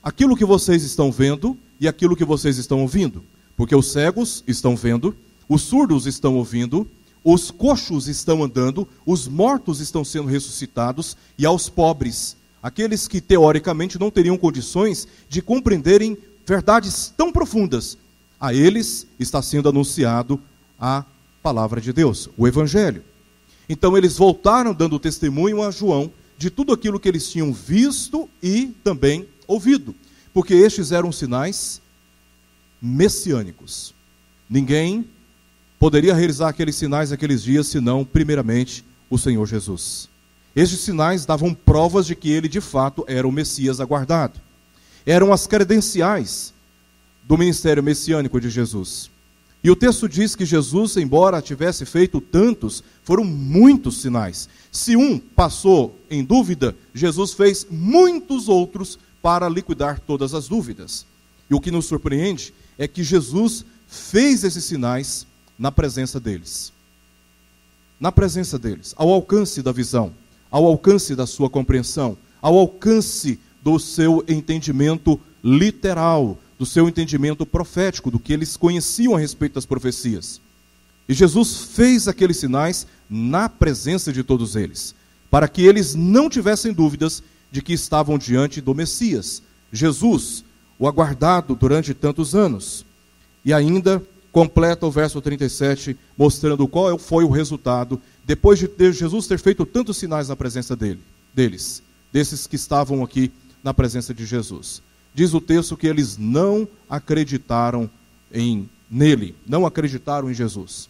aquilo 0.03 0.37
que 0.37 0.45
vocês 0.45 0.83
estão 0.83 1.13
vendo 1.13 1.57
e 1.81 1.87
aquilo 1.87 2.17
que 2.17 2.25
vocês 2.25 2.59
estão 2.59 2.83
ouvindo. 2.83 3.23
Porque 3.57 3.75
os 3.75 3.91
cegos 3.91 4.45
estão 4.47 4.77
vendo, 4.77 5.17
os 5.49 5.63
surdos 5.63 6.07
estão 6.07 6.37
ouvindo, 6.37 6.87
os 7.25 7.51
coxos 7.51 8.07
estão 8.07 8.45
andando, 8.45 8.87
os 9.05 9.27
mortos 9.27 9.81
estão 9.81 10.05
sendo 10.05 10.29
ressuscitados, 10.29 11.17
e 11.37 11.45
aos 11.47 11.69
pobres, 11.69 12.37
aqueles 12.63 13.09
que 13.09 13.21
teoricamente 13.21 13.99
não 13.99 14.11
teriam 14.11 14.37
condições 14.37 15.09
de 15.29 15.43
compreenderem 15.43 16.17
verdades 16.47 17.13
tão 17.17 17.33
profundas, 17.33 17.99
a 18.39 18.55
eles 18.55 19.07
está 19.19 19.43
sendo 19.43 19.69
anunciado 19.69 20.41
a 20.79 21.05
palavra 21.43 21.81
de 21.81 21.93
Deus, 21.93 22.29
o 22.37 22.47
Evangelho. 22.47 23.03
Então 23.69 23.97
eles 23.97 24.17
voltaram 24.17 24.75
dando 24.75 24.99
testemunho 24.99 25.63
a 25.63 25.71
João 25.71 26.13
de 26.39 26.51
tudo 26.51 26.73
aquilo 26.73 27.01
que 27.01 27.09
eles 27.09 27.31
tinham 27.31 27.53
visto 27.53 28.29
e 28.43 28.67
também 28.85 29.27
ouvido, 29.47 29.95
porque 30.33 30.55
estes 30.55 30.93
eram 30.93 31.11
sinais 31.11 31.81
messiânicos. 32.87 33.95
Ninguém 34.49 35.05
poderia 35.79 36.15
realizar 36.15 36.49
aqueles 36.49 36.77
sinais 36.77 37.11
naqueles 37.11 37.43
dias 37.43 37.67
senão, 37.67 38.05
primeiramente, 38.05 38.85
o 39.11 39.19
Senhor 39.19 39.47
Jesus. 39.47 40.09
Estes 40.55 40.81
sinais 40.81 41.27
davam 41.27 41.53
provas 41.53 42.07
de 42.07 42.15
que 42.15 42.31
ele 42.31 42.49
de 42.49 42.61
fato 42.61 43.05
era 43.07 43.29
o 43.29 43.33
Messias 43.33 43.81
aguardado. 43.81 44.41
Eram 45.05 45.33
as 45.33 45.47
credenciais 45.47 46.55
do 47.25 47.37
ministério 47.37 47.83
messiânico 47.83 48.41
de 48.41 48.49
Jesus. 48.49 49.11
E 49.63 49.71
o 49.71 49.77
texto 49.77 50.09
diz 50.09 50.37
que 50.37 50.45
Jesus, 50.45 50.97
embora 50.97 51.43
tivesse 51.43 51.85
feito 51.85 52.21
tantos, 52.21 52.85
foram 53.03 53.25
muitos 53.25 54.01
sinais. 54.01 54.49
Se 54.71 54.97
um 54.97 55.19
passou 55.19 55.99
em 56.09 56.25
dúvida, 56.25 56.75
Jesus 56.95 57.33
fez 57.33 57.67
muitos 57.69 58.49
outros 58.49 58.99
para 59.21 59.49
liquidar 59.49 59.99
todas 59.99 60.35
as 60.35 60.47
dúvidas. 60.47 61.05
E 61.51 61.55
o 61.55 61.61
que 61.61 61.71
nos 61.71 61.87
surpreende 61.87 62.55
é 62.79 62.87
que 62.87 63.03
Jesus 63.03 63.65
fez 63.87 64.45
esses 64.45 64.65
sinais 64.65 65.27
na 65.59 65.73
presença 65.73 66.21
deles. 66.21 66.73
Na 67.99 68.13
presença 68.13 68.59
deles, 68.59 68.95
ao 68.97 69.11
alcance 69.11 69.63
da 69.63 69.73
visão, 69.73 70.13
ao 70.51 70.67
alcance 70.67 71.15
da 71.15 71.27
sua 71.27 71.49
compreensão, 71.49 72.17
ao 72.43 72.59
alcance 72.59 73.39
do 73.63 73.79
seu 73.79 74.25
entendimento 74.29 75.19
literal, 75.43 76.39
do 76.59 76.67
seu 76.67 76.89
entendimento 76.89 77.47
profético, 77.47 78.11
do 78.11 78.19
que 78.19 78.33
eles 78.33 78.57
conheciam 78.57 79.17
a 79.17 79.19
respeito 79.19 79.55
das 79.55 79.67
profecias. 79.67 80.41
E 81.09 81.15
Jesus 81.15 81.57
fez 81.73 82.09
aqueles 82.09 82.37
sinais 82.37 82.87
na 83.09 83.49
presença 83.49 84.13
de 84.13 84.23
todos 84.23 84.57
eles, 84.57 84.95
para 85.31 85.49
que 85.49 85.63
eles 85.63 85.95
não 85.95 86.29
tivessem 86.29 86.73
dúvidas 86.73 87.23
de 87.51 87.63
que 87.63 87.73
estavam 87.73 88.19
diante 88.19 88.61
do 88.61 88.75
Messias, 88.75 89.43
Jesus, 89.73 90.45
o 90.79 90.87
aguardado 90.87 91.55
durante 91.55 91.95
tantos 91.95 92.35
anos. 92.35 92.85
E 93.45 93.53
ainda 93.53 94.03
completa 94.33 94.87
o 94.87 94.91
verso 94.91 95.21
37, 95.21 95.97
mostrando 96.17 96.69
qual 96.69 96.99
foi 96.99 97.25
o 97.25 97.31
resultado 97.31 98.01
depois 98.25 98.59
de 98.59 98.93
Jesus 98.93 99.27
ter 99.27 99.39
feito 99.39 99.65
tantos 99.65 99.97
sinais 99.97 100.29
na 100.29 100.37
presença 100.37 100.75
dele, 100.75 101.01
deles, 101.33 101.83
desses 102.13 102.47
que 102.47 102.57
estavam 102.57 103.03
aqui 103.05 103.31
na 103.63 103.73
presença 103.73 104.13
de 104.13 104.27
Jesus. 104.27 104.83
Diz 105.15 105.33
o 105.33 105.41
texto 105.41 105.77
que 105.77 105.87
eles 105.87 106.19
não 106.19 106.69
acreditaram 106.91 107.89
em 108.31 108.69
nele, 108.91 109.35
não 109.47 109.65
acreditaram 109.65 110.31
em 110.31 110.35
Jesus. 110.35 110.89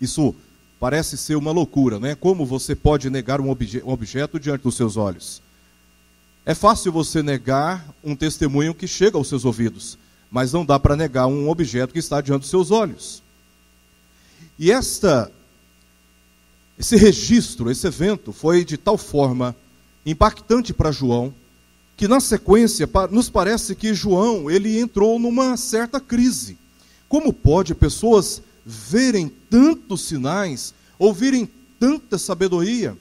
Isso 0.00 0.34
parece 0.78 1.16
ser 1.16 1.36
uma 1.36 1.50
loucura, 1.50 1.98
né? 1.98 2.14
Como 2.14 2.46
você 2.46 2.74
pode 2.74 3.10
negar 3.10 3.40
um, 3.40 3.50
obje 3.50 3.82
um 3.84 3.90
objeto 3.90 4.38
diante 4.38 4.62
dos 4.62 4.76
seus 4.76 4.96
olhos? 4.96 5.42
É 6.46 6.54
fácil 6.54 6.92
você 6.92 7.22
negar 7.22 7.84
um 8.02 8.16
testemunho 8.16 8.74
que 8.74 8.86
chega 8.86 9.18
aos 9.18 9.28
seus 9.28 9.44
ouvidos 9.44 9.98
mas 10.30 10.52
não 10.52 10.64
dá 10.64 10.78
para 10.78 10.96
negar 10.96 11.26
um 11.26 11.48
objeto 11.48 11.92
que 11.92 11.98
está 11.98 12.20
diante 12.20 12.42
dos 12.42 12.50
seus 12.50 12.70
olhos. 12.70 13.22
E 14.58 14.70
esta 14.70 15.30
esse 16.78 16.94
registro, 16.94 17.70
esse 17.70 17.86
evento 17.86 18.32
foi 18.32 18.62
de 18.62 18.76
tal 18.76 18.98
forma 18.98 19.56
impactante 20.04 20.74
para 20.74 20.92
João, 20.92 21.34
que 21.96 22.06
na 22.06 22.20
sequência 22.20 22.86
nos 23.10 23.30
parece 23.30 23.74
que 23.74 23.94
João, 23.94 24.50
ele 24.50 24.78
entrou 24.78 25.18
numa 25.18 25.56
certa 25.56 25.98
crise. 25.98 26.58
Como 27.08 27.32
pode 27.32 27.74
pessoas 27.74 28.42
verem 28.64 29.32
tantos 29.48 30.02
sinais, 30.02 30.74
ouvirem 30.98 31.48
tanta 31.80 32.18
sabedoria, 32.18 32.94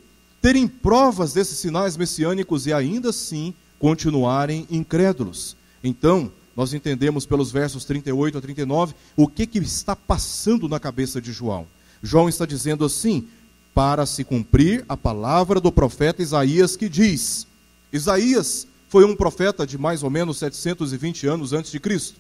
terem 0.46 0.68
provas 0.68 1.34
desses 1.34 1.58
sinais 1.58 1.98
messiânicos 1.98 2.68
e 2.68 2.72
ainda 2.72 3.10
assim 3.10 3.52
continuarem 3.80 4.68
incrédulos? 4.70 5.58
Então, 5.84 6.32
nós 6.56 6.72
entendemos 6.72 7.26
pelos 7.26 7.52
versos 7.52 7.84
38 7.84 8.38
a 8.38 8.42
39 8.42 8.94
o 9.18 9.28
que, 9.28 9.48
que 9.48 9.58
está 9.58 9.96
passando 9.96 10.70
na 10.70 10.80
cabeça 10.80 11.20
de 11.20 11.32
João. 11.32 11.66
João 12.00 12.30
está 12.30 12.46
dizendo 12.46 12.86
assim: 12.86 13.28
para 13.74 14.06
se 14.06 14.24
cumprir 14.24 14.86
a 14.88 14.96
palavra 14.96 15.60
do 15.60 15.72
profeta 15.72 16.22
Isaías 16.22 16.76
que 16.78 16.88
diz. 16.88 17.48
Isaías 17.92 18.68
foi 18.88 19.04
um 19.04 19.16
profeta 19.16 19.66
de 19.66 19.80
mais 19.80 20.04
ou 20.04 20.12
menos 20.12 20.38
720 20.38 21.26
anos 21.26 21.54
antes 21.54 21.72
de 21.72 21.80
Cristo. 21.80 22.20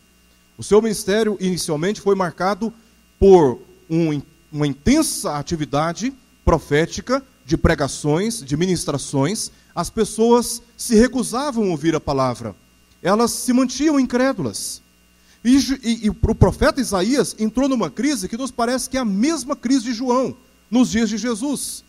O 0.57 0.63
seu 0.63 0.81
ministério 0.81 1.37
inicialmente 1.39 2.01
foi 2.01 2.15
marcado 2.15 2.73
por 3.19 3.61
um, 3.87 4.19
uma 4.51 4.65
intensa 4.65 5.37
atividade 5.37 6.11
profética 6.43 7.23
de 7.45 7.57
pregações, 7.57 8.43
de 8.43 8.57
ministrações. 8.57 9.51
As 9.73 9.89
pessoas 9.89 10.61
se 10.75 10.95
recusavam 10.95 11.65
a 11.65 11.69
ouvir 11.69 11.95
a 11.95 11.99
palavra 11.99 12.55
elas 13.05 13.29
se 13.29 13.53
mantinham 13.53 13.99
incrédulas. 13.99 14.81
E, 15.43 15.55
e, 15.83 16.05
e, 16.05 16.09
o 16.09 16.35
profeta 16.35 16.81
Isaías 16.81 17.35
entrou 17.37 17.69
numa 17.69 17.87
crise 17.87 18.27
que 18.27 18.35
nos 18.35 18.49
parece 18.49 18.89
que 18.89 18.97
é 18.97 18.99
a 18.99 19.05
mesma 19.05 19.55
crise 19.55 19.85
de 19.85 19.93
João, 19.93 20.35
nos 20.71 20.89
dias 20.89 21.07
de 21.07 21.17
Jesus. 21.17 21.83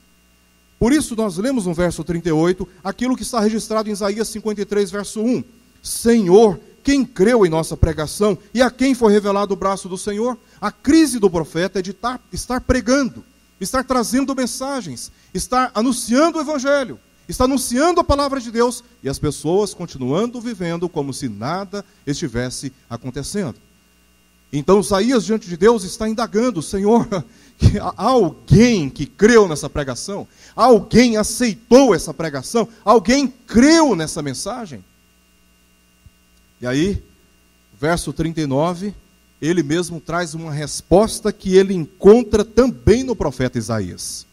Por 0.79 0.93
isso, 0.93 1.17
nós 1.17 1.39
lemos 1.39 1.65
no 1.65 1.73
verso 1.73 2.05
38 2.05 2.69
aquilo 2.85 3.17
que 3.17 3.23
está 3.23 3.41
registrado 3.41 3.89
em 3.89 3.93
Isaías 3.93 4.29
53, 4.29 4.91
verso 4.91 5.23
1: 5.23 5.43
Senhor, 5.83 6.61
quem 6.85 7.03
creu 7.03 7.47
em 7.47 7.49
nossa 7.49 7.79
pregação 7.79 8.37
e 8.53 8.61
a 8.61 8.71
quem 8.71 8.95
foi 8.95 9.11
revelado 9.11 9.55
o 9.55 9.57
braço 9.57 9.89
do 9.89 9.97
Senhor? 9.97 10.37
A 10.61 10.71
crise 10.71 11.19
do 11.19 11.31
profeta 11.31 11.79
é 11.79 11.83
de 11.83 11.97
estar 12.31 12.61
pregando, 12.61 13.25
estar 13.61 13.85
trazendo 13.85 14.35
mensagens, 14.35 15.11
estar 15.33 15.71
anunciando 15.75 16.39
o 16.39 16.41
evangelho 16.41 16.99
está 17.29 17.45
anunciando 17.45 18.01
a 18.01 18.05
palavra 18.05 18.41
de 18.41 18.51
Deus 18.51 18.85
e 19.03 19.09
as 19.09 19.19
pessoas 19.19 19.75
continuando 19.75 20.41
vivendo 20.41 20.89
como 20.89 21.13
se 21.13 21.29
nada 21.29 21.85
estivesse 22.07 22.73
acontecendo. 22.89 23.57
Então 24.53 24.81
Isaías 24.81 25.25
diante 25.25 25.49
de 25.49 25.57
Deus 25.57 25.83
está 25.83 26.09
indagando, 26.09 26.63
Senhor, 26.63 27.07
que 27.59 27.79
alguém 27.97 28.89
que 28.89 29.07
creu 29.07 29.49
nessa 29.49 29.69
pregação? 29.69 30.27
Alguém 30.55 31.17
aceitou 31.17 31.95
essa 31.95 32.15
pregação? 32.15 32.69
Alguém 32.85 33.27
creu 33.27 33.97
nessa 33.97 34.23
mensagem? 34.23 34.85
E 36.61 36.67
aí, 36.67 37.03
verso 37.79 38.13
39, 38.13 38.95
ele 39.41 39.63
mesmo 39.63 40.01
traz 40.01 40.35
uma 40.35 40.53
resposta 40.53 41.33
que 41.33 41.57
ele 41.57 41.75
encontra 41.75 42.45
também 42.45 43.05
no 43.05 43.15
profeta 43.15 43.59
Isaías. 43.59 44.27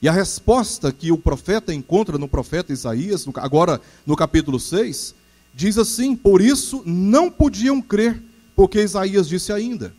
E 0.00 0.08
a 0.08 0.12
resposta 0.12 0.92
que 0.92 1.12
o 1.12 1.18
profeta 1.18 1.72
encontra 1.72 2.18
no 2.18 2.26
profeta 2.26 2.72
Isaías, 2.72 3.26
agora 3.36 3.80
no 4.04 4.16
capítulo 4.16 4.58
6, 4.58 5.14
diz 5.54 5.78
assim: 5.78 6.16
Por 6.16 6.40
isso 6.40 6.82
não 6.84 7.30
podiam 7.30 7.80
crer, 7.80 8.20
porque 8.56 8.82
Isaías 8.82 9.28
disse 9.28 9.52
ainda: 9.52 9.94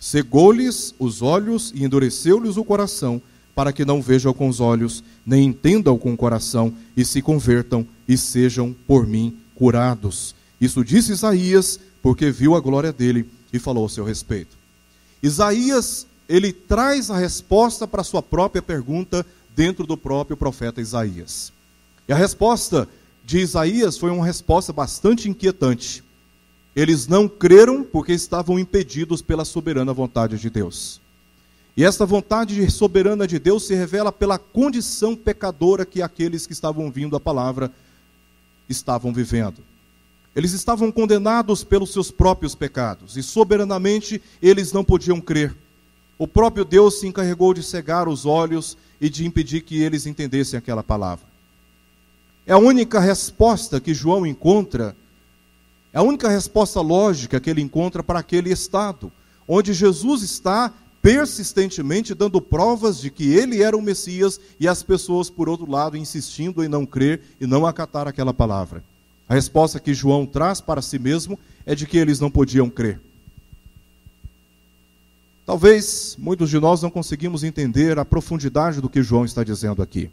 Cegou-lhes 0.00 0.94
os 0.98 1.22
olhos 1.22 1.72
e 1.74 1.84
endureceu-lhes 1.84 2.56
o 2.56 2.64
coração, 2.64 3.22
para 3.54 3.72
que 3.72 3.84
não 3.84 4.02
vejam 4.02 4.34
com 4.34 4.48
os 4.48 4.58
olhos, 4.58 5.04
nem 5.24 5.46
entendam 5.46 5.96
com 5.96 6.12
o 6.12 6.16
coração, 6.16 6.74
e 6.96 7.04
se 7.04 7.22
convertam 7.22 7.86
e 8.08 8.18
sejam 8.18 8.74
por 8.86 9.06
mim 9.06 9.36
curados. 9.54 10.34
Isso 10.60 10.84
disse 10.84 11.12
Isaías, 11.12 11.78
porque 12.02 12.30
viu 12.30 12.56
a 12.56 12.60
glória 12.60 12.92
dele 12.92 13.24
e 13.54 13.58
falou 13.60 13.86
a 13.86 13.88
seu 13.88 14.04
respeito. 14.04 14.56
Isaías, 15.22 16.08
ele 16.28 16.52
traz 16.52 17.08
a 17.08 17.16
resposta 17.16 17.86
para 17.86 18.00
a 18.00 18.04
sua 18.04 18.20
própria 18.20 18.60
pergunta 18.60 19.24
dentro 19.54 19.86
do 19.86 19.96
próprio 19.96 20.36
profeta 20.36 20.80
Isaías. 20.80 21.52
E 22.08 22.12
a 22.12 22.16
resposta 22.16 22.88
de 23.24 23.38
Isaías 23.38 23.96
foi 23.96 24.10
uma 24.10 24.26
resposta 24.26 24.72
bastante 24.72 25.30
inquietante. 25.30 26.02
Eles 26.74 27.06
não 27.06 27.28
creram 27.28 27.84
porque 27.84 28.12
estavam 28.12 28.58
impedidos 28.58 29.22
pela 29.22 29.44
soberana 29.44 29.92
vontade 29.92 30.36
de 30.36 30.50
Deus. 30.50 31.00
E 31.76 31.84
esta 31.84 32.04
vontade 32.04 32.68
soberana 32.68 33.24
de 33.24 33.38
Deus 33.38 33.68
se 33.68 33.74
revela 33.74 34.10
pela 34.10 34.36
condição 34.36 35.14
pecadora 35.14 35.86
que 35.86 36.02
aqueles 36.02 36.44
que 36.44 36.52
estavam 36.52 36.90
vindo 36.90 37.14
a 37.14 37.20
palavra 37.20 37.70
estavam 38.68 39.12
vivendo. 39.12 39.62
Eles 40.34 40.52
estavam 40.52 40.90
condenados 40.90 41.62
pelos 41.62 41.92
seus 41.92 42.10
próprios 42.10 42.54
pecados 42.54 43.16
e 43.16 43.22
soberanamente 43.22 44.20
eles 44.42 44.72
não 44.72 44.82
podiam 44.82 45.20
crer. 45.20 45.54
O 46.18 46.26
próprio 46.26 46.64
Deus 46.64 47.00
se 47.00 47.06
encarregou 47.06 47.54
de 47.54 47.62
cegar 47.62 48.08
os 48.08 48.26
olhos 48.26 48.76
e 49.00 49.08
de 49.08 49.24
impedir 49.24 49.60
que 49.62 49.82
eles 49.82 50.06
entendessem 50.06 50.58
aquela 50.58 50.82
palavra. 50.82 51.26
É 52.46 52.52
a 52.52 52.58
única 52.58 53.00
resposta 53.00 53.80
que 53.80 53.94
João 53.94 54.26
encontra, 54.26 54.96
é 55.92 55.98
a 55.98 56.02
única 56.02 56.28
resposta 56.28 56.80
lógica 56.80 57.40
que 57.40 57.48
ele 57.48 57.62
encontra 57.62 58.02
para 58.02 58.18
aquele 58.18 58.50
estado, 58.50 59.10
onde 59.46 59.72
Jesus 59.72 60.22
está 60.22 60.72
persistentemente 61.00 62.14
dando 62.14 62.40
provas 62.40 62.98
de 62.98 63.10
que 63.10 63.32
ele 63.34 63.62
era 63.62 63.76
o 63.76 63.82
Messias 63.82 64.40
e 64.58 64.66
as 64.66 64.82
pessoas, 64.82 65.28
por 65.30 65.48
outro 65.48 65.70
lado, 65.70 65.96
insistindo 65.96 66.64
em 66.64 66.68
não 66.68 66.86
crer 66.86 67.20
e 67.40 67.46
não 67.46 67.66
acatar 67.66 68.08
aquela 68.08 68.32
palavra. 68.32 68.82
A 69.28 69.34
resposta 69.34 69.80
que 69.80 69.94
João 69.94 70.26
traz 70.26 70.60
para 70.60 70.82
si 70.82 70.98
mesmo 70.98 71.38
é 71.64 71.74
de 71.74 71.86
que 71.86 71.96
eles 71.96 72.20
não 72.20 72.30
podiam 72.30 72.68
crer. 72.68 73.00
Talvez 75.46 76.16
muitos 76.18 76.48
de 76.48 76.58
nós 76.58 76.82
não 76.82 76.90
conseguimos 76.90 77.44
entender 77.44 77.98
a 77.98 78.04
profundidade 78.04 78.80
do 78.80 78.88
que 78.88 79.02
João 79.02 79.24
está 79.24 79.44
dizendo 79.44 79.82
aqui. 79.82 80.10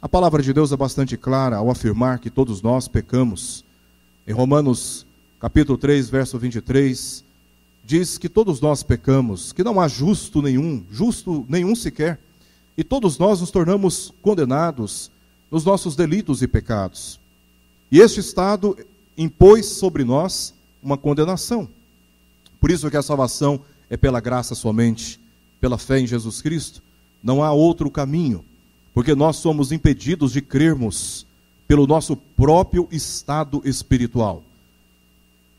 A 0.00 0.08
palavra 0.08 0.42
de 0.42 0.52
Deus 0.52 0.70
é 0.70 0.76
bastante 0.76 1.16
clara 1.16 1.56
ao 1.56 1.70
afirmar 1.70 2.20
que 2.20 2.30
todos 2.30 2.62
nós 2.62 2.86
pecamos. 2.86 3.64
Em 4.26 4.32
Romanos 4.32 5.06
capítulo 5.40 5.76
3, 5.76 6.08
verso 6.08 6.38
23, 6.38 7.24
diz 7.84 8.18
que 8.18 8.28
todos 8.28 8.60
nós 8.60 8.82
pecamos, 8.82 9.52
que 9.52 9.62
não 9.62 9.80
há 9.80 9.86
justo 9.86 10.40
nenhum, 10.40 10.84
justo 10.90 11.44
nenhum 11.48 11.74
sequer, 11.74 12.18
e 12.76 12.82
todos 12.82 13.18
nós 13.18 13.40
nos 13.40 13.50
tornamos 13.50 14.12
condenados 14.22 15.10
nos 15.50 15.64
nossos 15.64 15.94
delitos 15.94 16.42
e 16.42 16.48
pecados. 16.48 17.20
E 17.90 18.00
este 18.00 18.20
estado 18.20 18.76
impôs 19.16 19.66
sobre 19.66 20.04
nós 20.04 20.54
uma 20.82 20.96
condenação. 20.96 21.68
Por 22.60 22.70
isso 22.70 22.90
que 22.90 22.96
a 22.96 23.02
salvação 23.02 23.60
é 23.88 23.96
pela 23.96 24.20
graça 24.20 24.54
somente, 24.54 25.20
pela 25.60 25.78
fé 25.78 26.00
em 26.00 26.06
Jesus 26.06 26.42
Cristo. 26.42 26.82
Não 27.22 27.42
há 27.42 27.52
outro 27.52 27.90
caminho, 27.90 28.44
porque 28.92 29.14
nós 29.14 29.36
somos 29.36 29.72
impedidos 29.72 30.32
de 30.32 30.40
crermos 30.40 31.26
pelo 31.66 31.86
nosso 31.86 32.16
próprio 32.16 32.88
estado 32.90 33.60
espiritual. 33.64 34.42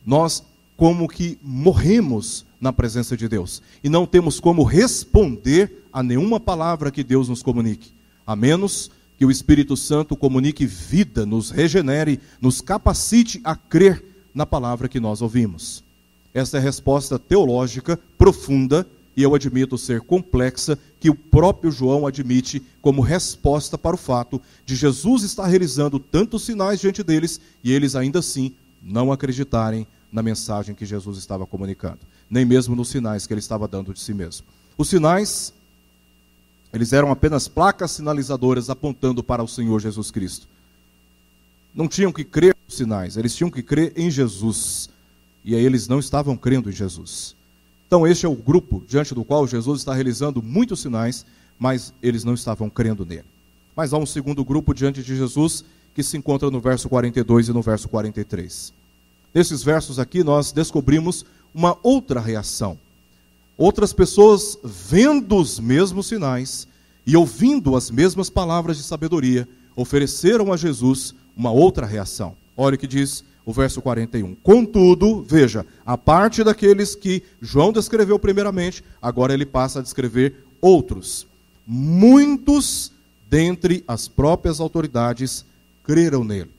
Nós, 0.05 0.43
como 0.75 1.07
que 1.07 1.37
morremos 1.41 2.45
na 2.59 2.71
presença 2.71 3.15
de 3.15 3.27
Deus 3.27 3.61
e 3.83 3.89
não 3.89 4.05
temos 4.05 4.39
como 4.39 4.63
responder 4.63 5.85
a 5.91 6.01
nenhuma 6.01 6.39
palavra 6.39 6.91
que 6.91 7.03
Deus 7.03 7.29
nos 7.29 7.43
comunique, 7.43 7.91
a 8.25 8.35
menos 8.35 8.89
que 9.17 9.25
o 9.25 9.31
Espírito 9.31 9.75
Santo 9.75 10.15
comunique 10.15 10.65
vida, 10.65 11.25
nos 11.25 11.49
regenere, 11.49 12.19
nos 12.39 12.61
capacite 12.61 13.41
a 13.43 13.55
crer 13.55 14.03
na 14.33 14.45
palavra 14.45 14.87
que 14.87 14.99
nós 14.99 15.21
ouvimos. 15.21 15.83
Essa 16.33 16.57
é 16.57 16.59
a 16.59 16.63
resposta 16.63 17.17
teológica 17.17 17.99
profunda 18.17 18.87
e 19.17 19.23
eu 19.23 19.33
admito 19.33 19.79
ser 19.79 20.01
complexa, 20.01 20.77
que 20.99 21.09
o 21.09 21.15
próprio 21.15 21.71
João 21.71 22.05
admite 22.05 22.61
como 22.79 23.01
resposta 23.01 23.75
para 23.75 23.95
o 23.95 23.97
fato 23.97 24.39
de 24.63 24.75
Jesus 24.75 25.23
estar 25.23 25.47
realizando 25.47 25.97
tantos 25.97 26.43
sinais 26.43 26.79
diante 26.79 27.01
deles 27.01 27.41
e 27.63 27.73
eles 27.73 27.95
ainda 27.95 28.19
assim 28.19 28.53
não 28.79 29.11
acreditarem 29.11 29.87
na 30.11 30.21
mensagem 30.21 30.75
que 30.75 30.85
Jesus 30.85 31.17
estava 31.17 31.47
comunicando, 31.47 31.99
nem 32.29 32.45
mesmo 32.45 32.75
nos 32.75 32.89
sinais 32.89 33.25
que 33.25 33.33
ele 33.33 33.39
estava 33.39 33.67
dando 33.67 33.91
de 33.91 33.99
si 33.99 34.13
mesmo. 34.13 34.45
Os 34.77 34.87
sinais, 34.87 35.51
eles 36.73 36.93
eram 36.93 37.11
apenas 37.11 37.47
placas 37.47 37.91
sinalizadoras 37.91 38.69
apontando 38.69 39.23
para 39.23 39.43
o 39.43 39.47
Senhor 39.47 39.79
Jesus 39.79 40.11
Cristo. 40.11 40.47
Não 41.73 41.87
tinham 41.87 42.11
que 42.11 42.23
crer 42.23 42.55
nos 42.65 42.77
sinais, 42.77 43.17
eles 43.17 43.35
tinham 43.35 43.51
que 43.51 43.61
crer 43.61 43.93
em 43.95 44.09
Jesus. 44.09 44.89
E 45.43 45.55
aí 45.55 45.63
eles 45.63 45.87
não 45.87 45.99
estavam 45.99 46.35
crendo 46.35 46.69
em 46.69 46.73
Jesus. 46.73 47.35
Então, 47.87 48.05
este 48.05 48.25
é 48.25 48.29
o 48.29 48.35
grupo 48.35 48.83
diante 48.85 49.15
do 49.15 49.23
qual 49.23 49.47
Jesus 49.47 49.79
está 49.79 49.93
realizando 49.93 50.43
muitos 50.43 50.81
sinais, 50.81 51.25
mas 51.57 51.93
eles 52.03 52.25
não 52.25 52.33
estavam 52.33 52.69
crendo 52.69 53.05
nele. 53.05 53.23
Mas 53.73 53.93
há 53.93 53.97
um 53.97 54.05
segundo 54.05 54.43
grupo 54.43 54.73
diante 54.73 55.01
de 55.01 55.15
Jesus 55.15 55.63
que 55.95 56.03
se 56.03 56.17
encontra 56.17 56.51
no 56.51 56.59
verso 56.59 56.89
42 56.89 57.47
e 57.47 57.53
no 57.53 57.61
verso 57.61 57.87
43. 57.87 58.73
Nesses 59.33 59.63
versos 59.63 59.99
aqui, 59.99 60.23
nós 60.23 60.51
descobrimos 60.51 61.25
uma 61.53 61.77
outra 61.81 62.19
reação. 62.19 62.77
Outras 63.57 63.91
pessoas 63.91 64.57
vendo 64.63 65.35
os 65.35 65.59
mesmos 65.59 66.07
sinais 66.07 66.67
e 67.05 67.17
ouvindo 67.17 67.75
as 67.75 67.89
mesmas 67.89 68.29
palavras 68.29 68.77
de 68.77 68.83
sabedoria, 68.83 69.47
ofereceram 69.75 70.53
a 70.53 70.57
Jesus 70.57 71.15
uma 71.35 71.51
outra 71.51 71.85
reação. 71.85 72.35
Olha 72.55 72.75
o 72.75 72.77
que 72.77 72.85
diz 72.85 73.23
o 73.45 73.53
verso 73.53 73.81
41. 73.81 74.35
Contudo, 74.43 75.23
veja, 75.23 75.65
a 75.85 75.97
parte 75.97 76.43
daqueles 76.43 76.95
que 76.95 77.23
João 77.41 77.71
descreveu 77.71 78.19
primeiramente, 78.19 78.83
agora 79.01 79.33
ele 79.33 79.45
passa 79.45 79.79
a 79.79 79.81
descrever 79.81 80.35
outros. 80.59 81.25
Muitos 81.65 82.91
dentre 83.29 83.83
as 83.87 84.07
próprias 84.07 84.59
autoridades 84.59 85.45
creram 85.83 86.23
nele. 86.23 86.51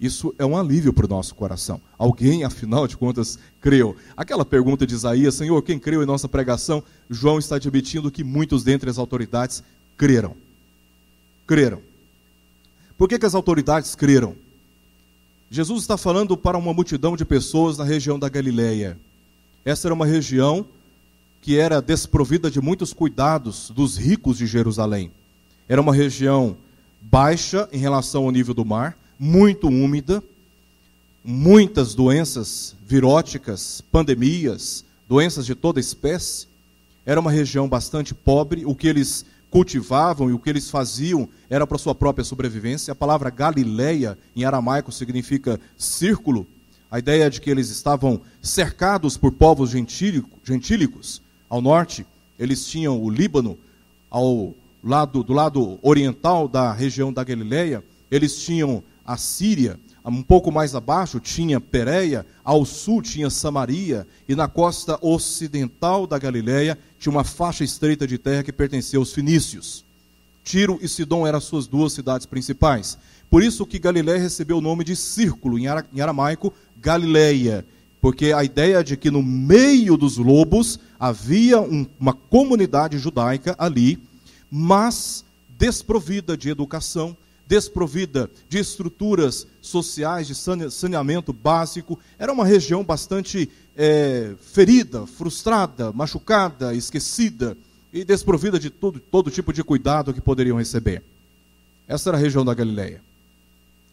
Isso 0.00 0.34
é 0.38 0.46
um 0.46 0.56
alívio 0.56 0.92
para 0.92 1.06
o 1.06 1.08
nosso 1.08 1.34
coração. 1.34 1.80
Alguém, 2.04 2.44
afinal 2.44 2.86
de 2.86 2.98
contas, 2.98 3.38
creu. 3.62 3.96
Aquela 4.14 4.44
pergunta 4.44 4.86
de 4.86 4.92
Isaías, 4.94 5.36
Senhor, 5.36 5.62
quem 5.62 5.78
creu 5.78 6.02
em 6.02 6.06
nossa 6.06 6.28
pregação? 6.28 6.82
João 7.08 7.38
está 7.38 7.56
admitindo 7.56 8.10
que 8.10 8.22
muitos 8.22 8.62
dentre 8.62 8.90
as 8.90 8.98
autoridades 8.98 9.64
creram. 9.96 10.36
Creram. 11.46 11.80
Por 12.98 13.08
que, 13.08 13.18
que 13.18 13.24
as 13.24 13.34
autoridades 13.34 13.94
creram? 13.94 14.36
Jesus 15.48 15.80
está 15.80 15.96
falando 15.96 16.36
para 16.36 16.58
uma 16.58 16.74
multidão 16.74 17.16
de 17.16 17.24
pessoas 17.24 17.78
na 17.78 17.84
região 17.84 18.18
da 18.18 18.28
Galileia. 18.28 18.98
Essa 19.64 19.88
era 19.88 19.94
uma 19.94 20.04
região 20.04 20.66
que 21.40 21.58
era 21.58 21.80
desprovida 21.80 22.50
de 22.50 22.60
muitos 22.60 22.92
cuidados 22.92 23.70
dos 23.70 23.96
ricos 23.96 24.36
de 24.36 24.46
Jerusalém. 24.46 25.10
Era 25.66 25.80
uma 25.80 25.94
região 25.94 26.54
baixa 27.00 27.66
em 27.72 27.78
relação 27.78 28.24
ao 28.24 28.30
nível 28.30 28.52
do 28.52 28.62
mar, 28.62 28.94
muito 29.18 29.68
úmida, 29.68 30.22
muitas 31.24 31.94
doenças 31.94 32.76
viróticas, 32.86 33.80
pandemias, 33.80 34.84
doenças 35.08 35.46
de 35.46 35.54
toda 35.54 35.80
espécie. 35.80 36.46
Era 37.06 37.18
uma 37.18 37.30
região 37.30 37.66
bastante 37.66 38.14
pobre, 38.14 38.66
o 38.66 38.74
que 38.74 38.86
eles 38.86 39.24
cultivavam 39.50 40.28
e 40.28 40.32
o 40.34 40.38
que 40.38 40.50
eles 40.50 40.68
faziam 40.68 41.28
era 41.48 41.66
para 41.66 41.78
sua 41.78 41.94
própria 41.94 42.24
sobrevivência. 42.24 42.92
A 42.92 42.96
palavra 42.96 43.30
Galileia, 43.30 44.18
em 44.36 44.44
aramaico, 44.44 44.92
significa 44.92 45.58
círculo. 45.78 46.46
A 46.90 46.98
ideia 46.98 47.30
de 47.30 47.40
que 47.40 47.50
eles 47.50 47.70
estavam 47.70 48.20
cercados 48.42 49.16
por 49.16 49.32
povos 49.32 49.70
gentílicos. 49.70 51.22
Ao 51.48 51.62
norte, 51.62 52.06
eles 52.38 52.66
tinham 52.66 53.02
o 53.02 53.08
Líbano, 53.08 53.58
ao 54.10 54.54
lado, 54.82 55.22
do 55.22 55.32
lado 55.32 55.78
oriental 55.82 56.46
da 56.46 56.72
região 56.72 57.12
da 57.12 57.24
Galileia, 57.24 57.82
eles 58.10 58.36
tinham 58.44 58.82
a 59.04 59.16
Síria, 59.16 59.78
um 60.10 60.22
pouco 60.22 60.52
mais 60.52 60.74
abaixo 60.74 61.18
tinha 61.18 61.60
Pérea, 61.60 62.26
ao 62.44 62.64
sul 62.64 63.00
tinha 63.00 63.30
Samaria, 63.30 64.06
e 64.28 64.34
na 64.34 64.46
costa 64.46 64.98
ocidental 65.00 66.06
da 66.06 66.18
Galiléia 66.18 66.78
tinha 66.98 67.10
uma 67.10 67.24
faixa 67.24 67.64
estreita 67.64 68.06
de 68.06 68.18
terra 68.18 68.42
que 68.42 68.52
pertencia 68.52 68.98
aos 68.98 69.12
fenícios. 69.12 69.84
Tiro 70.42 70.78
e 70.82 70.88
Sidom 70.88 71.26
eram 71.26 71.38
as 71.38 71.44
suas 71.44 71.66
duas 71.66 71.94
cidades 71.94 72.26
principais. 72.26 72.98
Por 73.30 73.42
isso 73.42 73.64
que 73.66 73.78
Galiléia 73.78 74.18
recebeu 74.18 74.58
o 74.58 74.60
nome 74.60 74.84
de 74.84 74.94
círculo, 74.94 75.58
em 75.58 75.66
aramaico, 76.00 76.52
Galileia, 76.76 77.64
porque 78.00 78.32
a 78.32 78.44
ideia 78.44 78.84
de 78.84 78.98
que 78.98 79.10
no 79.10 79.22
meio 79.22 79.96
dos 79.96 80.18
lobos 80.18 80.78
havia 81.00 81.58
um, 81.62 81.86
uma 81.98 82.12
comunidade 82.12 82.98
judaica 82.98 83.56
ali, 83.58 83.98
mas 84.50 85.24
desprovida 85.48 86.36
de 86.36 86.50
educação, 86.50 87.16
desprovida 87.46 88.30
de 88.48 88.58
estruturas 88.58 89.46
sociais, 89.60 90.26
de 90.26 90.34
saneamento 90.70 91.32
básico. 91.32 91.98
Era 92.18 92.32
uma 92.32 92.44
região 92.44 92.84
bastante 92.84 93.50
é, 93.76 94.34
ferida, 94.40 95.06
frustrada, 95.06 95.92
machucada, 95.92 96.74
esquecida 96.74 97.56
e 97.92 98.04
desprovida 98.04 98.58
de 98.58 98.70
todo, 98.70 98.98
todo 98.98 99.30
tipo 99.30 99.52
de 99.52 99.62
cuidado 99.62 100.12
que 100.14 100.20
poderiam 100.20 100.58
receber. 100.58 101.02
Essa 101.86 102.10
era 102.10 102.16
a 102.16 102.20
região 102.20 102.44
da 102.44 102.54
Galileia. 102.54 103.00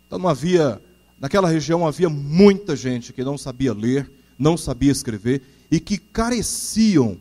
Então 0.07 0.17
não 0.17 0.29
havia, 0.29 0.81
naquela 1.19 1.49
região 1.49 1.85
havia 1.85 2.09
muita 2.09 2.75
gente 2.75 3.13
que 3.13 3.23
não 3.23 3.37
sabia 3.37 3.73
ler, 3.73 4.09
não 4.37 4.57
sabia 4.57 4.91
escrever 4.91 5.41
e 5.69 5.79
que 5.79 5.97
careciam 5.97 7.17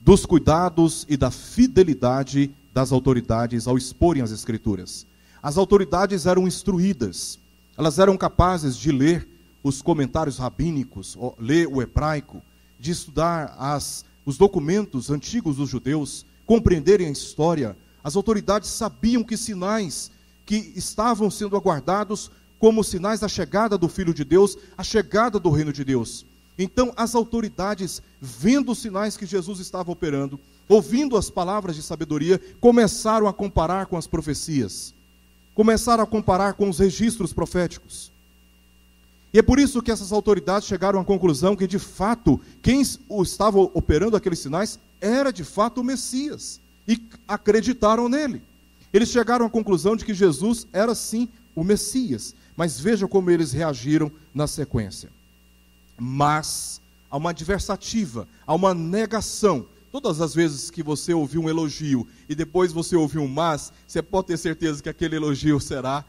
dos 0.00 0.24
cuidados 0.24 1.06
e 1.08 1.16
da 1.16 1.30
fidelidade 1.30 2.50
das 2.72 2.92
autoridades 2.92 3.66
ao 3.66 3.78
exporem 3.78 4.22
as 4.22 4.30
escrituras. 4.30 5.06
As 5.46 5.56
autoridades 5.56 6.26
eram 6.26 6.48
instruídas, 6.48 7.38
elas 7.78 8.00
eram 8.00 8.16
capazes 8.16 8.76
de 8.76 8.90
ler 8.90 9.28
os 9.62 9.80
comentários 9.80 10.38
rabínicos, 10.38 11.16
ler 11.38 11.68
o 11.68 11.80
hebraico, 11.80 12.42
de 12.80 12.90
estudar 12.90 13.54
as, 13.56 14.04
os 14.24 14.36
documentos 14.36 15.08
antigos 15.08 15.54
dos 15.54 15.70
judeus, 15.70 16.26
compreenderem 16.44 17.06
a 17.06 17.12
história. 17.12 17.76
As 18.02 18.16
autoridades 18.16 18.68
sabiam 18.70 19.22
que 19.22 19.36
sinais 19.36 20.10
que 20.44 20.72
estavam 20.74 21.30
sendo 21.30 21.56
aguardados 21.56 22.28
como 22.58 22.82
sinais 22.82 23.20
da 23.20 23.28
chegada 23.28 23.78
do 23.78 23.88
Filho 23.88 24.12
de 24.12 24.24
Deus, 24.24 24.58
a 24.76 24.82
chegada 24.82 25.38
do 25.38 25.50
reino 25.50 25.72
de 25.72 25.84
Deus. 25.84 26.26
Então, 26.58 26.92
as 26.96 27.14
autoridades, 27.14 28.02
vendo 28.20 28.72
os 28.72 28.80
sinais 28.80 29.16
que 29.16 29.26
Jesus 29.26 29.60
estava 29.60 29.92
operando, 29.92 30.40
ouvindo 30.68 31.16
as 31.16 31.30
palavras 31.30 31.76
de 31.76 31.84
sabedoria, 31.84 32.40
começaram 32.60 33.28
a 33.28 33.32
comparar 33.32 33.86
com 33.86 33.96
as 33.96 34.08
profecias 34.08 34.95
começaram 35.56 36.04
a 36.04 36.06
comparar 36.06 36.52
com 36.52 36.68
os 36.68 36.78
registros 36.78 37.32
proféticos. 37.32 38.12
E 39.32 39.38
é 39.38 39.42
por 39.42 39.58
isso 39.58 39.82
que 39.82 39.90
essas 39.90 40.12
autoridades 40.12 40.68
chegaram 40.68 41.00
à 41.00 41.04
conclusão 41.04 41.56
que, 41.56 41.66
de 41.66 41.78
fato, 41.78 42.38
quem 42.60 42.82
estava 42.82 43.58
operando 43.58 44.16
aqueles 44.16 44.38
sinais 44.38 44.78
era 45.00 45.32
de 45.32 45.42
fato 45.44 45.80
o 45.80 45.84
Messias. 45.84 46.60
E 46.86 47.02
acreditaram 47.26 48.06
nele. 48.06 48.42
Eles 48.92 49.08
chegaram 49.08 49.46
à 49.46 49.50
conclusão 49.50 49.96
de 49.96 50.04
que 50.04 50.12
Jesus 50.12 50.66
era 50.74 50.94
sim 50.94 51.26
o 51.54 51.64
Messias. 51.64 52.34
Mas 52.54 52.78
veja 52.78 53.08
como 53.08 53.30
eles 53.30 53.52
reagiram 53.52 54.12
na 54.34 54.46
sequência. 54.46 55.08
Mas 55.98 56.82
há 57.10 57.16
uma 57.16 57.30
adversativa, 57.30 58.28
há 58.46 58.54
uma 58.54 58.74
negação. 58.74 59.64
Todas 59.98 60.20
as 60.20 60.34
vezes 60.34 60.70
que 60.70 60.82
você 60.82 61.14
ouvir 61.14 61.38
um 61.38 61.48
elogio 61.48 62.06
e 62.28 62.34
depois 62.34 62.70
você 62.70 62.94
ouvir 62.94 63.18
um 63.18 63.26
mas, 63.26 63.72
você 63.88 64.02
pode 64.02 64.26
ter 64.26 64.36
certeza 64.36 64.82
que 64.82 64.90
aquele 64.90 65.16
elogio 65.16 65.58
será 65.58 66.04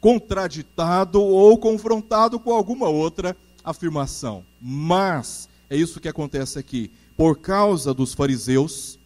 contraditado 0.00 1.20
ou 1.20 1.58
confrontado 1.58 2.40
com 2.40 2.50
alguma 2.54 2.88
outra 2.88 3.36
afirmação. 3.62 4.42
Mas 4.58 5.50
é 5.68 5.76
isso 5.76 6.00
que 6.00 6.08
acontece 6.08 6.58
aqui. 6.58 6.90
Por 7.14 7.38
causa 7.38 7.92
dos 7.92 8.14
fariseus, 8.14 8.98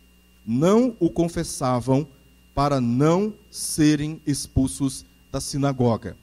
não 0.47 0.95
o 1.01 1.11
confessavam 1.11 2.07
para 2.55 2.81
não 2.81 3.35
serem 3.51 4.21
expulsos 4.25 5.05
da 5.33 5.41
sinagoga. 5.41 6.17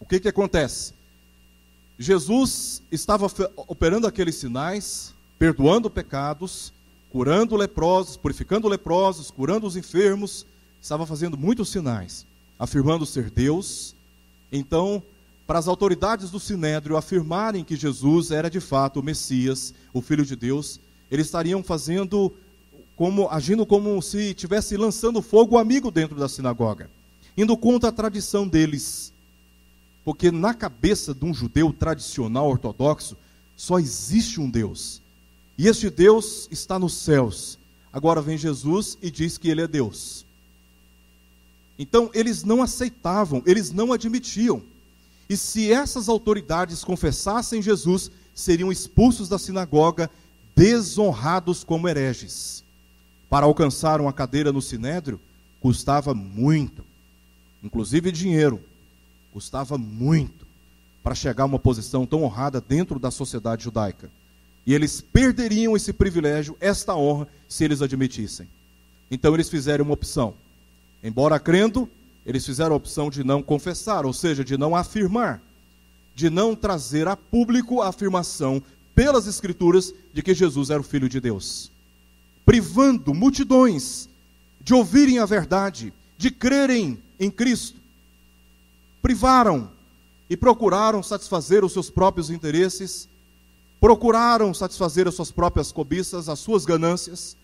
O 0.00 0.06
que, 0.06 0.18
que 0.18 0.28
acontece? 0.28 0.94
Jesus 1.98 2.82
estava 2.90 3.30
operando 3.68 4.06
aqueles 4.06 4.36
sinais, 4.36 5.12
perdoando 5.42 5.90
pecados, 5.90 6.72
curando 7.10 7.56
leprosos, 7.56 8.16
purificando 8.16 8.68
leprosos, 8.68 9.28
curando 9.28 9.66
os 9.66 9.74
enfermos, 9.74 10.46
estava 10.80 11.04
fazendo 11.04 11.36
muitos 11.36 11.68
sinais, 11.68 12.24
afirmando 12.56 13.04
ser 13.04 13.28
Deus. 13.28 13.92
Então, 14.52 15.02
para 15.44 15.58
as 15.58 15.66
autoridades 15.66 16.30
do 16.30 16.38
Sinédrio 16.38 16.96
afirmarem 16.96 17.64
que 17.64 17.74
Jesus 17.74 18.30
era 18.30 18.48
de 18.48 18.60
fato 18.60 19.00
o 19.00 19.02
Messias, 19.02 19.74
o 19.92 20.00
Filho 20.00 20.24
de 20.24 20.36
Deus, 20.36 20.78
eles 21.10 21.26
estariam 21.26 21.60
fazendo 21.60 22.32
como 22.94 23.28
agindo 23.28 23.66
como 23.66 24.00
se 24.00 24.30
estivesse 24.30 24.76
lançando 24.76 25.20
fogo 25.20 25.58
amigo 25.58 25.90
dentro 25.90 26.16
da 26.16 26.28
sinagoga, 26.28 26.88
indo 27.36 27.56
contra 27.56 27.88
a 27.88 27.92
tradição 27.92 28.46
deles. 28.46 29.12
Porque 30.04 30.30
na 30.30 30.54
cabeça 30.54 31.12
de 31.12 31.24
um 31.24 31.34
judeu 31.34 31.72
tradicional 31.72 32.48
ortodoxo 32.48 33.16
só 33.56 33.80
existe 33.80 34.40
um 34.40 34.48
Deus. 34.48 35.02
E 35.56 35.68
este 35.68 35.90
Deus 35.90 36.48
está 36.50 36.78
nos 36.78 36.94
céus. 36.94 37.58
Agora 37.92 38.22
vem 38.22 38.38
Jesus 38.38 38.96
e 39.02 39.10
diz 39.10 39.36
que 39.36 39.48
ele 39.48 39.60
é 39.60 39.68
Deus. 39.68 40.24
Então 41.78 42.10
eles 42.14 42.42
não 42.42 42.62
aceitavam, 42.62 43.42
eles 43.44 43.70
não 43.70 43.92
admitiam. 43.92 44.62
E 45.28 45.36
se 45.36 45.72
essas 45.72 46.08
autoridades 46.08 46.84
confessassem 46.84 47.62
Jesus, 47.62 48.10
seriam 48.34 48.72
expulsos 48.72 49.28
da 49.28 49.38
sinagoga, 49.38 50.10
desonrados 50.54 51.64
como 51.64 51.88
hereges. 51.88 52.64
Para 53.28 53.46
alcançar 53.46 54.00
uma 54.00 54.12
cadeira 54.12 54.52
no 54.52 54.60
sinédrio, 54.60 55.20
custava 55.60 56.12
muito, 56.12 56.84
inclusive 57.62 58.12
dinheiro, 58.12 58.60
custava 59.32 59.78
muito 59.78 60.46
para 61.02 61.14
chegar 61.14 61.44
a 61.44 61.46
uma 61.46 61.58
posição 61.58 62.06
tão 62.06 62.22
honrada 62.22 62.60
dentro 62.60 62.98
da 62.98 63.10
sociedade 63.10 63.64
judaica. 63.64 64.10
E 64.66 64.74
eles 64.74 65.00
perderiam 65.00 65.76
esse 65.76 65.92
privilégio, 65.92 66.56
esta 66.60 66.94
honra, 66.94 67.28
se 67.48 67.64
eles 67.64 67.82
admitissem. 67.82 68.48
Então 69.10 69.34
eles 69.34 69.48
fizeram 69.48 69.84
uma 69.84 69.94
opção. 69.94 70.34
Embora 71.02 71.38
crendo, 71.40 71.88
eles 72.24 72.46
fizeram 72.46 72.72
a 72.72 72.76
opção 72.76 73.10
de 73.10 73.24
não 73.24 73.42
confessar, 73.42 74.06
ou 74.06 74.12
seja, 74.12 74.44
de 74.44 74.56
não 74.56 74.76
afirmar, 74.76 75.42
de 76.14 76.30
não 76.30 76.54
trazer 76.54 77.08
a 77.08 77.16
público 77.16 77.82
a 77.82 77.88
afirmação 77.88 78.62
pelas 78.94 79.26
Escrituras 79.26 79.92
de 80.12 80.22
que 80.22 80.34
Jesus 80.34 80.70
era 80.70 80.80
o 80.80 80.84
Filho 80.84 81.08
de 81.08 81.20
Deus, 81.20 81.70
privando 82.44 83.12
multidões 83.12 84.08
de 84.60 84.74
ouvirem 84.74 85.18
a 85.18 85.26
verdade, 85.26 85.92
de 86.16 86.30
crerem 86.30 86.98
em 87.18 87.30
Cristo. 87.30 87.80
Privaram 89.00 89.70
e 90.30 90.36
procuraram 90.36 91.02
satisfazer 91.02 91.64
os 91.64 91.72
seus 91.72 91.90
próprios 91.90 92.30
interesses, 92.30 93.08
procuraram 93.82 94.54
satisfazer 94.54 95.08
as 95.08 95.14
suas 95.16 95.32
próprias 95.32 95.72
cobiças, 95.72 96.28
as 96.28 96.38
suas 96.38 96.64
ganâncias, 96.64 97.36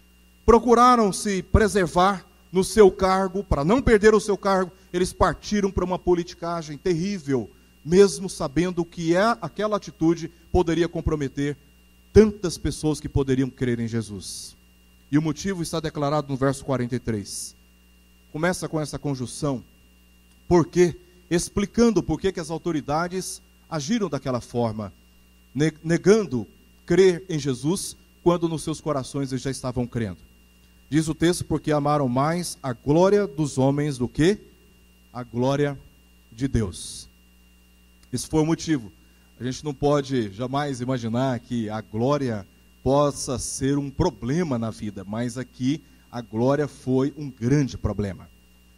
procuraram 0.46 1.12
se 1.12 1.42
preservar 1.42 2.24
no 2.53 2.62
seu 2.62 2.92
cargo, 2.92 3.42
para 3.42 3.64
não 3.64 3.83
perder 3.83 4.14
o 4.14 4.20
seu 4.20 4.38
cargo, 4.38 4.70
eles 4.92 5.12
partiram 5.12 5.68
para 5.68 5.85
uma 5.85 5.98
politicagem 5.98 6.79
terrível, 6.79 7.51
mesmo 7.85 8.31
sabendo 8.31 8.85
que 8.85 9.16
é, 9.16 9.37
aquela 9.42 9.79
atitude 9.79 10.31
poderia 10.53 10.88
comprometer 10.88 11.57
tantas 12.12 12.57
pessoas 12.57 13.01
que 13.01 13.09
poderiam 13.09 13.51
crer 13.51 13.81
em 13.81 13.88
Jesus. 13.88 14.57
E 15.11 15.18
o 15.18 15.22
motivo 15.22 15.61
está 15.61 15.81
declarado 15.81 16.29
no 16.29 16.37
verso 16.37 16.64
43. 16.64 17.53
Começa 18.31 18.68
com 18.68 18.81
essa 18.81 18.96
conjunção, 18.96 19.64
porque 20.46 20.94
explicando 21.29 22.01
por 22.01 22.20
que 22.20 22.38
as 22.38 22.48
autoridades 22.48 23.42
agiram 23.68 24.09
daquela 24.09 24.40
forma, 24.40 24.92
negando 25.83 26.47
crer 26.87 27.25
em 27.29 27.38
Jesus 27.38 27.97
quando 28.23 28.49
nos 28.49 28.62
seus 28.62 28.81
corações 28.81 29.33
eles 29.33 29.42
já 29.42 29.51
estavam 29.51 29.87
crendo. 29.87 30.18
Diz 30.90 31.09
o 31.09 31.14
texto, 31.14 31.44
porque 31.44 31.71
amaram 31.71 32.09
mais 32.09 32.57
a 32.62 32.73
glória 32.73 33.27
dos 33.27 33.59
homens 33.59 33.99
do 33.99 34.09
que 34.09 34.38
a 35.12 35.23
glória 35.23 35.79
de 36.33 36.49
Deus. 36.49 37.09
Esse 38.12 38.27
foi 38.27 38.40
o 38.40 38.47
motivo. 38.47 38.90
A 39.38 39.44
gente 39.44 39.64
não 39.64 39.75
pode 39.75 40.33
jamais 40.33 40.81
imaginar 40.81 41.38
que 41.40 41.68
a 41.68 41.81
glória 41.81 42.47
possa 42.83 43.38
ser 43.38 43.77
um 43.77 43.90
problema 43.90 44.59
na 44.59 44.71
vida, 44.71 45.05
mas 45.05 45.37
aqui 45.37 45.83
a 46.11 46.23
glória 46.23 46.66
foi 46.66 47.12
um 47.16 47.31
grande 47.31 47.77
problema. 47.77 48.29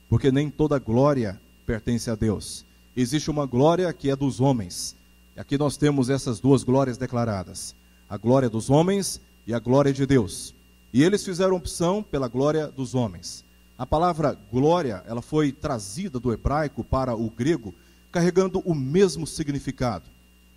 Porque 0.08 0.32
nem 0.32 0.50
toda 0.50 0.78
glória 0.78 1.40
pertence 1.64 2.10
a 2.10 2.16
Deus. 2.16 2.64
Existe 2.96 3.30
uma 3.30 3.46
glória 3.46 3.92
que 3.92 4.10
é 4.10 4.16
dos 4.16 4.40
homens. 4.40 4.96
Aqui 5.40 5.56
nós 5.56 5.78
temos 5.78 6.10
essas 6.10 6.38
duas 6.38 6.62
glórias 6.62 6.98
declaradas: 6.98 7.74
a 8.06 8.18
glória 8.18 8.50
dos 8.50 8.68
homens 8.68 9.22
e 9.46 9.54
a 9.54 9.58
glória 9.58 9.90
de 9.90 10.04
Deus. 10.04 10.54
E 10.92 11.02
eles 11.02 11.24
fizeram 11.24 11.56
opção 11.56 12.02
pela 12.02 12.28
glória 12.28 12.66
dos 12.66 12.94
homens. 12.94 13.42
A 13.78 13.86
palavra 13.86 14.38
glória, 14.52 15.02
ela 15.06 15.22
foi 15.22 15.50
trazida 15.50 16.20
do 16.20 16.30
hebraico 16.30 16.84
para 16.84 17.14
o 17.14 17.30
grego, 17.30 17.74
carregando 18.12 18.60
o 18.66 18.74
mesmo 18.74 19.26
significado. 19.26 20.04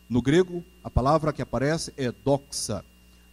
No 0.09 0.21
grego, 0.21 0.61
a 0.83 0.89
palavra 0.89 1.31
que 1.31 1.41
aparece 1.41 1.93
é 1.95 2.11
doxa. 2.11 2.83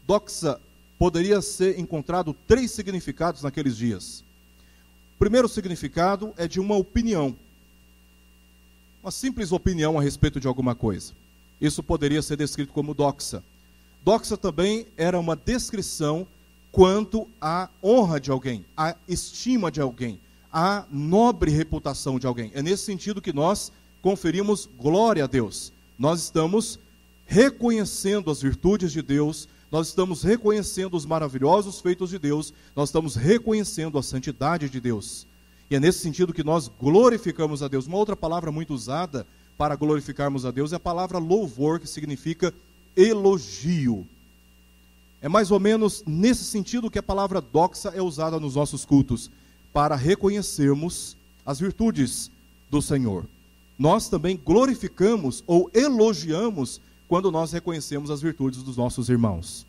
Doxa 0.06 0.60
poderia 1.00 1.42
ser 1.42 1.80
encontrado 1.80 2.32
três 2.46 2.70
significados 2.70 3.42
naqueles 3.42 3.76
dias. 3.76 4.22
O 5.16 5.18
primeiro 5.18 5.48
significado 5.48 6.32
é 6.36 6.46
de 6.46 6.60
uma 6.60 6.76
opinião. 6.76 7.34
Uma 9.02 9.10
simples 9.10 9.50
opinião 9.50 9.98
a 9.98 10.02
respeito 10.02 10.38
de 10.38 10.46
alguma 10.46 10.76
coisa. 10.76 11.18
Isso 11.60 11.82
poderia 11.82 12.22
ser 12.22 12.36
descrito 12.36 12.72
como 12.72 12.94
doxa. 12.94 13.42
Doxa 14.02 14.36
também 14.36 14.86
era 14.96 15.18
uma 15.18 15.36
descrição 15.36 16.26
quanto 16.72 17.28
à 17.40 17.68
honra 17.82 18.20
de 18.20 18.30
alguém, 18.30 18.64
à 18.76 18.96
estima 19.06 19.70
de 19.70 19.80
alguém, 19.80 20.18
à 20.52 20.84
nobre 20.90 21.50
reputação 21.50 22.18
de 22.18 22.26
alguém. 22.26 22.50
É 22.54 22.62
nesse 22.62 22.84
sentido 22.84 23.20
que 23.20 23.32
nós 23.32 23.70
conferimos 24.00 24.68
glória 24.78 25.24
a 25.24 25.26
Deus. 25.26 25.72
Nós 25.98 26.22
estamos 26.22 26.78
reconhecendo 27.26 28.30
as 28.30 28.40
virtudes 28.40 28.90
de 28.90 29.02
Deus, 29.02 29.48
nós 29.70 29.88
estamos 29.88 30.22
reconhecendo 30.22 30.96
os 30.96 31.06
maravilhosos 31.06 31.80
feitos 31.80 32.10
de 32.10 32.18
Deus, 32.18 32.52
nós 32.74 32.88
estamos 32.88 33.14
reconhecendo 33.14 33.98
a 33.98 34.02
santidade 34.02 34.68
de 34.68 34.80
Deus. 34.80 35.26
E 35.70 35.76
é 35.76 35.80
nesse 35.80 36.00
sentido 36.00 36.32
que 36.32 36.42
nós 36.42 36.68
glorificamos 36.68 37.62
a 37.62 37.68
Deus. 37.68 37.86
Uma 37.86 37.98
outra 37.98 38.16
palavra 38.16 38.50
muito 38.50 38.74
usada 38.74 39.24
para 39.60 39.76
glorificarmos 39.76 40.46
a 40.46 40.50
Deus 40.50 40.72
é 40.72 40.76
a 40.76 40.80
palavra 40.80 41.18
louvor, 41.18 41.80
que 41.80 41.86
significa 41.86 42.54
elogio. 42.96 44.06
É 45.20 45.28
mais 45.28 45.50
ou 45.50 45.60
menos 45.60 46.02
nesse 46.06 46.44
sentido 46.44 46.90
que 46.90 46.98
a 46.98 47.02
palavra 47.02 47.42
doxa 47.42 47.90
é 47.90 48.00
usada 48.00 48.40
nos 48.40 48.54
nossos 48.54 48.86
cultos, 48.86 49.30
para 49.70 49.96
reconhecermos 49.96 51.14
as 51.44 51.60
virtudes 51.60 52.30
do 52.70 52.80
Senhor. 52.80 53.26
Nós 53.78 54.08
também 54.08 54.40
glorificamos 54.42 55.44
ou 55.46 55.70
elogiamos 55.74 56.80
quando 57.06 57.30
nós 57.30 57.52
reconhecemos 57.52 58.10
as 58.10 58.22
virtudes 58.22 58.62
dos 58.62 58.78
nossos 58.78 59.10
irmãos. 59.10 59.66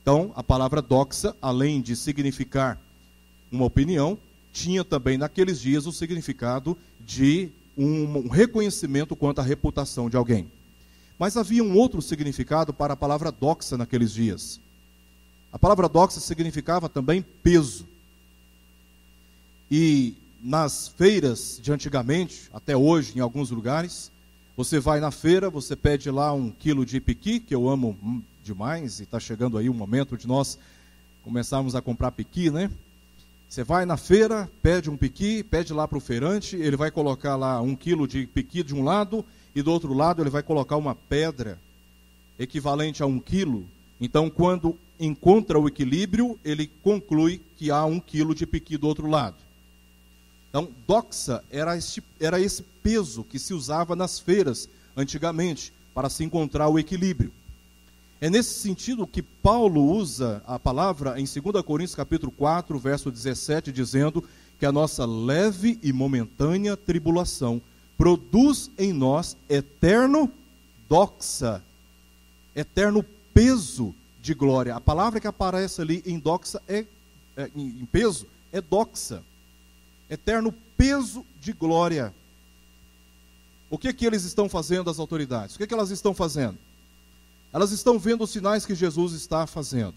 Então, 0.00 0.30
a 0.36 0.44
palavra 0.44 0.80
doxa, 0.80 1.34
além 1.42 1.80
de 1.80 1.96
significar 1.96 2.80
uma 3.50 3.64
opinião, 3.64 4.16
tinha 4.52 4.84
também 4.84 5.18
naqueles 5.18 5.60
dias 5.60 5.86
o 5.86 5.92
significado 5.92 6.78
de 7.00 7.50
um 7.86 8.28
reconhecimento 8.28 9.16
quanto 9.16 9.40
à 9.40 9.42
reputação 9.42 10.10
de 10.10 10.16
alguém. 10.16 10.50
Mas 11.18 11.36
havia 11.36 11.64
um 11.64 11.76
outro 11.76 12.02
significado 12.02 12.72
para 12.72 12.94
a 12.94 12.96
palavra 12.96 13.30
doxa 13.32 13.76
naqueles 13.76 14.12
dias. 14.12 14.60
A 15.52 15.58
palavra 15.58 15.88
doxa 15.88 16.20
significava 16.20 16.88
também 16.88 17.24
peso. 17.42 17.86
E 19.70 20.14
nas 20.42 20.88
feiras 20.88 21.58
de 21.62 21.72
antigamente, 21.72 22.48
até 22.52 22.76
hoje, 22.76 23.12
em 23.16 23.20
alguns 23.20 23.50
lugares, 23.50 24.10
você 24.56 24.78
vai 24.78 25.00
na 25.00 25.10
feira, 25.10 25.48
você 25.48 25.74
pede 25.74 26.10
lá 26.10 26.32
um 26.32 26.50
quilo 26.50 26.84
de 26.84 27.00
piqui, 27.00 27.40
que 27.40 27.54
eu 27.54 27.68
amo 27.68 28.22
demais, 28.42 29.00
e 29.00 29.04
está 29.04 29.18
chegando 29.18 29.56
aí 29.56 29.68
o 29.68 29.74
momento 29.74 30.16
de 30.16 30.26
nós 30.26 30.58
começarmos 31.22 31.74
a 31.74 31.82
comprar 31.82 32.12
piqui, 32.12 32.50
né? 32.50 32.70
Você 33.50 33.64
vai 33.64 33.84
na 33.84 33.96
feira, 33.96 34.48
pede 34.62 34.88
um 34.88 34.96
piqui, 34.96 35.42
pede 35.42 35.72
lá 35.72 35.88
para 35.88 35.98
o 35.98 36.00
feirante, 36.00 36.54
ele 36.54 36.76
vai 36.76 36.88
colocar 36.88 37.34
lá 37.34 37.60
um 37.60 37.74
quilo 37.74 38.06
de 38.06 38.24
piqui 38.24 38.62
de 38.62 38.72
um 38.72 38.84
lado 38.84 39.24
e 39.52 39.60
do 39.60 39.72
outro 39.72 39.92
lado 39.92 40.22
ele 40.22 40.30
vai 40.30 40.40
colocar 40.40 40.76
uma 40.76 40.94
pedra. 40.94 41.58
equivalente 42.38 43.02
a 43.02 43.06
um 43.06 43.18
quilo, 43.18 43.66
então 44.00 44.30
quando 44.30 44.78
encontra 45.00 45.58
o 45.58 45.66
equilíbrio, 45.66 46.38
ele 46.44 46.70
conclui 46.80 47.42
que 47.56 47.72
há 47.72 47.84
um 47.84 47.98
quilo 47.98 48.36
de 48.36 48.46
piqui 48.46 48.76
do 48.76 48.86
outro 48.86 49.08
lado. 49.08 49.36
Então, 50.48 50.68
doxa 50.86 51.42
era, 51.50 51.76
era 52.20 52.40
esse 52.40 52.62
peso 52.62 53.24
que 53.24 53.38
se 53.40 53.52
usava 53.52 53.96
nas 53.96 54.20
feiras 54.20 54.68
antigamente 54.96 55.72
para 55.92 56.08
se 56.08 56.22
encontrar 56.22 56.68
o 56.68 56.78
equilíbrio. 56.78 57.32
É 58.20 58.28
nesse 58.28 58.52
sentido 58.52 59.06
que 59.06 59.22
Paulo 59.22 59.82
usa 59.82 60.42
a 60.46 60.58
palavra 60.58 61.18
em 61.18 61.24
2 61.24 61.64
Coríntios 61.64 61.94
capítulo 61.94 62.30
4, 62.30 62.78
verso 62.78 63.10
17, 63.10 63.72
dizendo 63.72 64.22
que 64.58 64.66
a 64.66 64.72
nossa 64.72 65.06
leve 65.06 65.78
e 65.82 65.90
momentânea 65.90 66.76
tribulação 66.76 67.62
produz 67.96 68.70
em 68.76 68.92
nós 68.92 69.38
eterno 69.48 70.30
doxa, 70.86 71.62
eterno 72.54 73.02
peso 73.32 73.94
de 74.20 74.34
glória. 74.34 74.76
A 74.76 74.80
palavra 74.82 75.18
que 75.18 75.26
aparece 75.26 75.80
ali 75.80 76.02
em 76.04 76.18
doxa 76.18 76.60
é, 76.68 76.84
é 77.38 77.50
em 77.56 77.86
peso 77.86 78.26
é 78.52 78.60
doxa 78.60 79.22
eterno 80.10 80.52
peso 80.76 81.24
de 81.40 81.54
glória. 81.54 82.12
O 83.70 83.78
que 83.78 83.94
que 83.94 84.04
eles 84.04 84.24
estão 84.24 84.46
fazendo, 84.46 84.90
as 84.90 84.98
autoridades? 84.98 85.54
O 85.54 85.58
que 85.58 85.66
que 85.66 85.72
elas 85.72 85.90
estão 85.90 86.12
fazendo? 86.12 86.58
Elas 87.52 87.72
estão 87.72 87.98
vendo 87.98 88.24
os 88.24 88.30
sinais 88.30 88.64
que 88.64 88.74
Jesus 88.74 89.12
está 89.12 89.46
fazendo. 89.46 89.94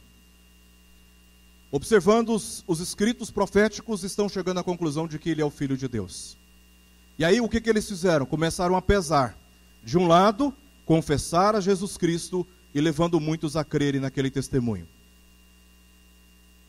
Observando 1.71 2.29
os, 2.29 2.63
os 2.67 2.79
escritos 2.79 3.31
proféticos, 3.31 4.03
estão 4.03 4.29
chegando 4.29 4.59
à 4.59 4.63
conclusão 4.63 5.07
de 5.07 5.17
que 5.17 5.29
ele 5.29 5.41
é 5.41 5.45
o 5.45 5.49
Filho 5.49 5.77
de 5.77 5.87
Deus. 5.87 6.37
E 7.17 7.25
aí 7.25 7.41
o 7.41 7.49
que, 7.49 7.61
que 7.61 7.69
eles 7.69 7.87
fizeram? 7.87 8.25
Começaram 8.25 8.75
a 8.75 8.81
pesar. 8.81 9.37
De 9.83 9.97
um 9.97 10.07
lado, 10.07 10.53
confessar 10.85 11.55
a 11.55 11.61
Jesus 11.61 11.97
Cristo 11.97 12.45
e 12.73 12.81
levando 12.81 13.19
muitos 13.19 13.55
a 13.55 13.63
crerem 13.63 14.01
naquele 14.01 14.31
testemunho. 14.31 14.87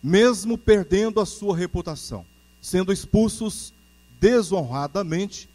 Mesmo 0.02 0.58
perdendo 0.58 1.20
a 1.20 1.26
sua 1.26 1.56
reputação 1.56 2.26
sendo 2.64 2.90
expulsos 2.90 3.74
desonradamente 4.18 5.50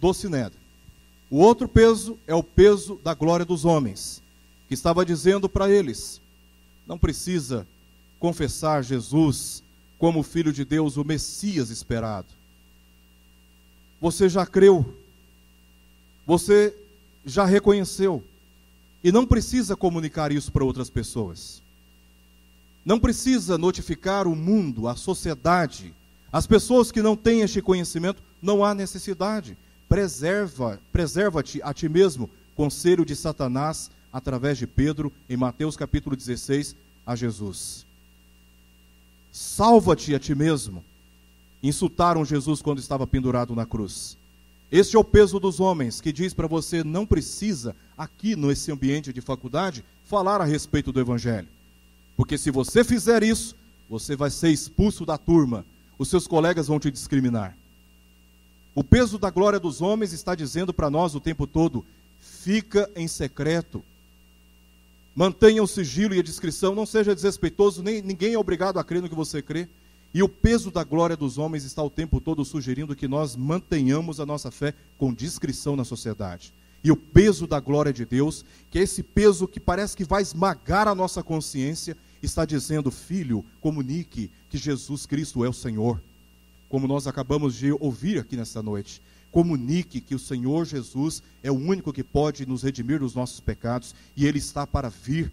do 0.00 0.14
sinédrio. 0.14 0.58
O 1.30 1.36
outro 1.36 1.68
peso 1.68 2.18
é 2.26 2.34
o 2.34 2.42
peso 2.42 2.98
da 3.04 3.12
glória 3.12 3.44
dos 3.44 3.66
homens, 3.66 4.22
que 4.68 4.74
estava 4.74 5.04
dizendo 5.04 5.48
para 5.48 5.70
eles: 5.70 6.20
não 6.86 6.98
precisa 6.98 7.66
confessar 8.18 8.82
Jesus 8.82 9.62
como 9.98 10.20
o 10.20 10.24
Filho 10.24 10.52
de 10.52 10.64
Deus, 10.64 10.96
o 10.96 11.04
Messias 11.04 11.70
esperado. 11.70 12.28
Você 14.00 14.28
já 14.28 14.44
creu, 14.44 14.98
você 16.26 16.74
já 17.24 17.44
reconheceu, 17.44 18.22
e 19.02 19.10
não 19.10 19.26
precisa 19.26 19.76
comunicar 19.76 20.32
isso 20.32 20.52
para 20.52 20.64
outras 20.64 20.90
pessoas. 20.90 21.62
Não 22.84 23.00
precisa 23.00 23.56
notificar 23.56 24.26
o 24.26 24.36
mundo, 24.36 24.88
a 24.88 24.96
sociedade, 24.96 25.94
as 26.30 26.46
pessoas 26.46 26.92
que 26.92 27.00
não 27.00 27.16
têm 27.16 27.40
este 27.40 27.62
conhecimento, 27.62 28.22
não 28.42 28.64
há 28.64 28.74
necessidade. 28.74 29.56
Preserva, 29.88 30.80
preserva-te 30.92 31.62
a 31.62 31.72
ti 31.72 31.88
mesmo, 31.88 32.28
conselho 32.54 33.04
de 33.04 33.16
Satanás 33.16 33.90
através 34.14 34.56
de 34.56 34.66
Pedro 34.66 35.12
em 35.28 35.36
Mateus 35.36 35.76
capítulo 35.76 36.14
16 36.14 36.76
a 37.04 37.16
Jesus. 37.16 37.84
Salva-te 39.32 40.14
a 40.14 40.20
ti 40.20 40.34
mesmo. 40.34 40.84
Insultaram 41.60 42.24
Jesus 42.24 42.62
quando 42.62 42.78
estava 42.78 43.06
pendurado 43.06 43.54
na 43.54 43.66
cruz. 43.66 44.16
Este 44.70 44.94
é 44.94 44.98
o 44.98 45.04
peso 45.04 45.40
dos 45.40 45.58
homens 45.58 46.00
que 46.00 46.12
diz 46.12 46.32
para 46.32 46.46
você 46.46 46.84
não 46.84 47.04
precisa 47.04 47.74
aqui 47.98 48.36
nesse 48.36 48.70
ambiente 48.70 49.12
de 49.12 49.20
faculdade 49.20 49.84
falar 50.04 50.40
a 50.40 50.44
respeito 50.44 50.92
do 50.92 51.00
evangelho. 51.00 51.48
Porque 52.16 52.38
se 52.38 52.50
você 52.50 52.84
fizer 52.84 53.24
isso, 53.24 53.56
você 53.90 54.14
vai 54.14 54.30
ser 54.30 54.50
expulso 54.50 55.04
da 55.04 55.18
turma 55.18 55.64
os 55.98 56.08
seus 56.08 56.26
colegas 56.26 56.66
vão 56.66 56.80
te 56.80 56.90
discriminar. 56.90 57.56
O 58.74 58.82
peso 58.82 59.18
da 59.18 59.30
glória 59.30 59.60
dos 59.60 59.80
homens 59.80 60.12
está 60.12 60.34
dizendo 60.34 60.74
para 60.74 60.90
nós 60.90 61.14
o 61.14 61.20
tempo 61.20 61.46
todo: 61.46 61.84
fica 62.20 62.90
em 62.96 63.06
secreto. 63.06 63.82
Mantenha 65.14 65.62
o 65.62 65.66
sigilo 65.66 66.14
e 66.14 66.18
a 66.18 66.22
discrição, 66.22 66.74
não 66.74 66.84
seja 66.84 67.14
desrespeitoso, 67.14 67.82
nem 67.82 68.02
ninguém 68.02 68.34
é 68.34 68.38
obrigado 68.38 68.78
a 68.78 68.84
crer 68.84 69.00
no 69.00 69.08
que 69.08 69.14
você 69.14 69.40
crê. 69.40 69.68
E 70.12 70.22
o 70.22 70.28
peso 70.28 70.70
da 70.70 70.82
glória 70.82 71.16
dos 71.16 71.38
homens 71.38 71.64
está 71.64 71.82
o 71.82 71.90
tempo 71.90 72.20
todo 72.20 72.44
sugerindo 72.44 72.96
que 72.96 73.06
nós 73.06 73.36
mantenhamos 73.36 74.18
a 74.20 74.26
nossa 74.26 74.50
fé 74.50 74.74
com 74.98 75.14
discrição 75.14 75.76
na 75.76 75.84
sociedade. 75.84 76.52
E 76.82 76.90
o 76.90 76.96
peso 76.96 77.46
da 77.46 77.58
glória 77.58 77.92
de 77.92 78.04
Deus, 78.04 78.44
que 78.70 78.78
é 78.78 78.82
esse 78.82 79.02
peso 79.02 79.48
que 79.48 79.58
parece 79.58 79.96
que 79.96 80.04
vai 80.04 80.22
esmagar 80.22 80.86
a 80.86 80.94
nossa 80.94 81.22
consciência, 81.22 81.96
está 82.22 82.44
dizendo: 82.44 82.90
Filho, 82.90 83.44
comunique 83.60 84.30
que 84.50 84.58
Jesus 84.58 85.06
Cristo 85.06 85.44
é 85.44 85.48
o 85.48 85.52
Senhor. 85.52 86.00
Como 86.68 86.86
nós 86.86 87.06
acabamos 87.06 87.54
de 87.54 87.72
ouvir 87.72 88.18
aqui 88.18 88.36
nesta 88.36 88.62
noite. 88.62 89.00
Comunique 89.34 90.00
que 90.00 90.14
o 90.14 90.18
Senhor 90.18 90.64
Jesus 90.64 91.20
é 91.42 91.50
o 91.50 91.54
único 91.54 91.92
que 91.92 92.04
pode 92.04 92.46
nos 92.46 92.62
redimir 92.62 93.00
dos 93.00 93.16
nossos 93.16 93.40
pecados 93.40 93.92
e 94.16 94.24
Ele 94.24 94.38
está 94.38 94.64
para 94.64 94.88
vir 94.88 95.32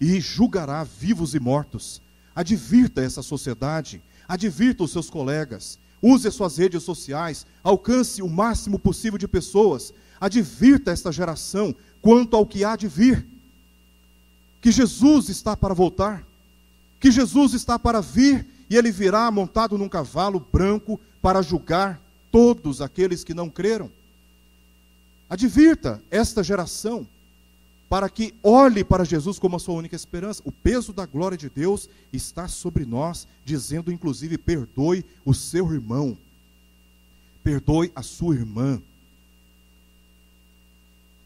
e 0.00 0.20
julgará 0.20 0.84
vivos 0.84 1.34
e 1.34 1.40
mortos. 1.40 2.00
Advirta 2.32 3.02
essa 3.02 3.22
sociedade, 3.22 4.00
advirta 4.28 4.84
os 4.84 4.92
seus 4.92 5.10
colegas, 5.10 5.80
use 6.00 6.28
as 6.28 6.34
suas 6.34 6.58
redes 6.58 6.84
sociais, 6.84 7.44
alcance 7.64 8.22
o 8.22 8.28
máximo 8.28 8.78
possível 8.78 9.18
de 9.18 9.26
pessoas, 9.26 9.92
advirta 10.20 10.92
esta 10.92 11.10
geração 11.10 11.74
quanto 12.00 12.36
ao 12.36 12.46
que 12.46 12.64
há 12.64 12.76
de 12.76 12.86
vir 12.86 13.26
que 14.60 14.70
Jesus 14.70 15.28
está 15.28 15.56
para 15.56 15.74
voltar, 15.74 16.24
que 17.00 17.10
Jesus 17.10 17.52
está 17.52 17.80
para 17.80 18.00
vir 18.00 18.46
e 18.70 18.76
ele 18.76 18.92
virá 18.92 19.28
montado 19.28 19.76
num 19.76 19.88
cavalo 19.88 20.38
branco 20.38 21.00
para 21.20 21.42
julgar 21.42 22.00
todos 22.34 22.80
aqueles 22.80 23.22
que 23.22 23.32
não 23.32 23.48
creram. 23.48 23.88
Advirta 25.30 26.02
esta 26.10 26.42
geração 26.42 27.06
para 27.88 28.10
que 28.10 28.34
olhe 28.42 28.82
para 28.82 29.04
Jesus 29.04 29.38
como 29.38 29.54
a 29.54 29.60
sua 29.60 29.76
única 29.76 29.94
esperança. 29.94 30.42
O 30.44 30.50
peso 30.50 30.92
da 30.92 31.06
glória 31.06 31.38
de 31.38 31.48
Deus 31.48 31.88
está 32.12 32.48
sobre 32.48 32.84
nós, 32.84 33.28
dizendo 33.44 33.92
inclusive: 33.92 34.36
perdoe 34.36 35.04
o 35.24 35.32
seu 35.32 35.72
irmão, 35.72 36.18
perdoe 37.44 37.92
a 37.94 38.02
sua 38.02 38.34
irmã. 38.34 38.82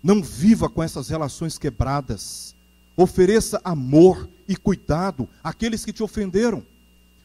Não 0.03 0.23
viva 0.23 0.69
com 0.69 0.83
essas 0.83 1.09
relações 1.09 1.57
quebradas. 1.57 2.55
Ofereça 2.95 3.63
amor 3.65 4.29
e 4.47 4.55
cuidado 4.55 5.27
àqueles 5.43 5.87
que 5.87 5.93
te 5.93 6.03
ofenderam. 6.03 6.63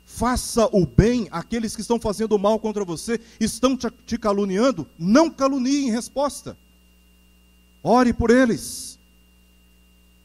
Faça 0.06 0.68
o 0.72 0.86
bem 0.86 1.28
àqueles 1.32 1.76
que 1.76 1.82
estão 1.82 2.00
fazendo 2.00 2.38
mal 2.38 2.60
contra 2.60 2.86
você, 2.86 3.20
estão 3.39 3.78
te 3.78 4.18
caluniando. 4.18 4.88
Não 4.98 5.30
calunie 5.30 5.86
em 5.88 5.92
resposta. 5.92 6.58
Ore 7.82 8.13
por 8.13 8.30
eles. 8.30 9.00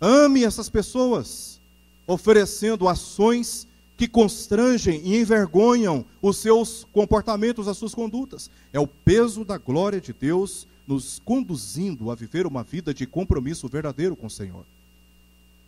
Ame 0.00 0.44
essas 0.44 0.68
pessoas, 0.68 1.60
oferecendo 2.06 2.88
ações 2.88 3.66
que 3.96 4.06
constrangem 4.06 5.00
e 5.04 5.20
envergonham 5.20 6.04
os 6.22 6.36
seus 6.36 6.86
comportamentos, 6.92 7.66
as 7.66 7.76
suas 7.76 7.94
condutas. 7.94 8.48
É 8.72 8.78
o 8.78 8.86
peso 8.86 9.44
da 9.44 9.58
glória 9.58 10.00
de 10.00 10.12
Deus 10.12 10.68
nos 10.86 11.20
conduzindo 11.24 12.10
a 12.10 12.14
viver 12.14 12.46
uma 12.46 12.62
vida 12.62 12.94
de 12.94 13.06
compromisso 13.06 13.68
verdadeiro 13.68 14.14
com 14.14 14.26
o 14.26 14.30
Senhor. 14.30 14.64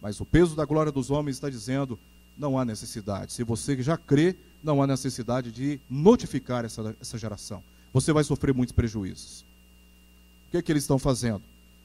Mas 0.00 0.20
o 0.20 0.24
peso 0.24 0.54
da 0.54 0.64
glória 0.64 0.92
dos 0.92 1.10
homens 1.10 1.36
está 1.36 1.50
dizendo: 1.50 1.98
não 2.40 2.58
há 2.58 2.64
necessidade. 2.64 3.32
Se 3.32 3.44
você 3.44 3.80
já 3.82 3.96
crê, 3.96 4.34
não 4.62 4.82
há 4.82 4.86
necessidade 4.86 5.52
de 5.52 5.80
notificar 5.88 6.64
essa, 6.64 6.96
essa 7.00 7.18
geração. 7.18 7.62
Você 7.92 8.12
vai 8.12 8.24
sofrer 8.24 8.54
muitos 8.54 8.72
prejuízos. 8.72 9.44
O 10.48 10.50
que 10.50 10.56
é 10.56 10.62
que 10.62 10.72
eles 10.72 10.82
estão 10.82 10.98
fazendo? 10.98 11.42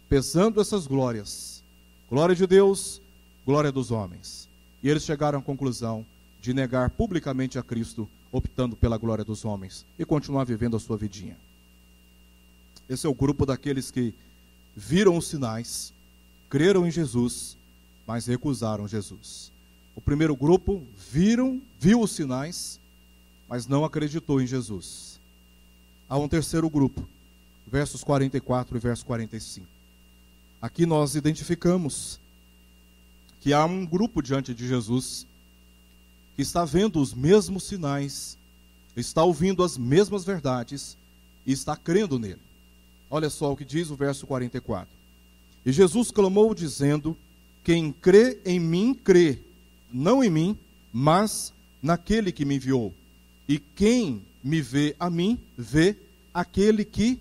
Pesando 0.09 0.61
essas 0.61 0.87
glórias. 0.87 1.63
Glória 2.09 2.35
de 2.35 2.47
Deus, 2.47 3.01
glória 3.45 3.71
dos 3.71 3.91
homens. 3.91 4.47
E 4.81 4.89
eles 4.89 5.03
chegaram 5.03 5.39
à 5.39 5.41
conclusão 5.41 6.05
de 6.41 6.53
negar 6.53 6.89
publicamente 6.89 7.59
a 7.59 7.63
Cristo, 7.63 8.07
optando 8.31 8.75
pela 8.75 8.97
glória 8.97 9.25
dos 9.25 9.43
homens 9.45 9.85
e 9.99 10.05
continuar 10.05 10.45
vivendo 10.45 10.77
a 10.77 10.79
sua 10.79 10.97
vidinha. 10.97 11.37
Esse 12.87 13.05
é 13.05 13.09
o 13.09 13.15
grupo 13.15 13.45
daqueles 13.45 13.91
que 13.91 14.13
viram 14.75 15.17
os 15.17 15.27
sinais, 15.27 15.91
creram 16.49 16.85
em 16.85 16.91
Jesus 16.91 17.57
mas 18.05 18.25
recusaram 18.25 18.87
Jesus. 18.87 19.51
O 19.95 20.01
primeiro 20.01 20.35
grupo 20.35 20.85
viram, 21.09 21.61
viu 21.79 22.01
os 22.01 22.11
sinais, 22.11 22.79
mas 23.47 23.65
não 23.65 23.85
acreditou 23.85 24.41
em 24.41 24.47
Jesus. 24.47 25.19
Há 26.09 26.17
um 26.17 26.27
terceiro 26.27 26.69
grupo, 26.69 27.07
versos 27.65 28.03
44 28.03 28.75
e 28.75 28.79
verso 28.79 29.05
45. 29.05 29.65
Aqui 30.61 30.85
nós 30.85 31.15
identificamos 31.15 32.19
que 33.39 33.53
há 33.53 33.63
um 33.65 33.85
grupo 33.85 34.21
diante 34.21 34.53
de 34.53 34.67
Jesus 34.67 35.25
que 36.35 36.41
está 36.41 36.65
vendo 36.65 36.99
os 36.99 37.13
mesmos 37.13 37.63
sinais, 37.63 38.37
está 38.95 39.23
ouvindo 39.23 39.63
as 39.63 39.77
mesmas 39.77 40.25
verdades 40.25 40.97
e 41.45 41.51
está 41.51 41.77
crendo 41.77 42.19
nele. 42.19 42.41
Olha 43.09 43.29
só 43.29 43.51
o 43.51 43.55
que 43.55 43.63
diz 43.63 43.89
o 43.89 43.95
verso 43.95 44.27
44. 44.27 44.87
E 45.65 45.71
Jesus 45.71 46.11
clamou 46.11 46.53
dizendo: 46.53 47.15
Quem 47.63 47.91
crê 47.91 48.39
em 48.43 48.59
mim, 48.59 48.93
crê, 48.93 49.39
não 49.95 50.21
em 50.21 50.29
mim, 50.29 50.57
mas 50.91 51.53
naquele 51.81 52.31
que 52.31 52.43
me 52.43 52.55
enviou. 52.55 52.93
E 53.47 53.57
quem 53.57 54.21
me 54.43 54.61
vê 54.61 54.93
a 54.99 55.09
mim, 55.09 55.39
vê 55.57 55.95
aquele 56.33 56.83
que 56.83 57.17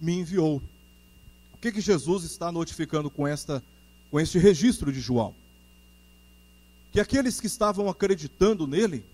me 0.00 0.14
enviou. 0.14 0.60
O 1.54 1.58
que, 1.58 1.70
que 1.70 1.80
Jesus 1.80 2.24
está 2.24 2.50
notificando 2.50 3.08
com, 3.10 3.28
esta, 3.28 3.62
com 4.10 4.18
este 4.18 4.38
registro 4.38 4.92
de 4.92 5.00
João? 5.00 5.34
Que 6.90 6.98
aqueles 6.98 7.40
que 7.40 7.46
estavam 7.46 7.88
acreditando 7.88 8.66
nele 8.66 9.04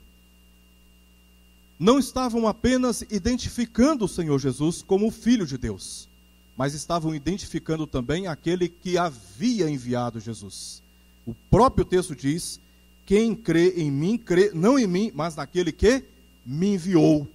não 1.79 1.99
estavam 1.99 2.49
apenas 2.49 3.03
identificando 3.11 4.07
o 4.07 4.09
Senhor 4.09 4.39
Jesus 4.39 4.81
como 4.81 5.09
o 5.09 5.11
Filho 5.11 5.47
de 5.47 5.59
Deus, 5.59 6.09
mas 6.57 6.73
estavam 6.73 7.15
identificando 7.15 7.87
também 7.87 8.27
aquele 8.27 8.71
que 8.71 8.97
havia 8.97 9.69
enviado 9.69 10.19
Jesus. 10.19 10.83
O 11.27 11.35
próprio 11.51 11.85
texto 11.85 12.17
diz: 12.17 12.59
Quem 13.07 13.37
crê 13.37 13.75
em 13.77 13.91
mim, 13.91 14.19
crê 14.19 14.51
não 14.53 14.77
em 14.77 14.87
mim, 14.87 15.13
mas 15.15 15.37
naquele 15.37 15.71
que 15.71 16.05
me 16.45 16.75
enviou. 16.75 17.27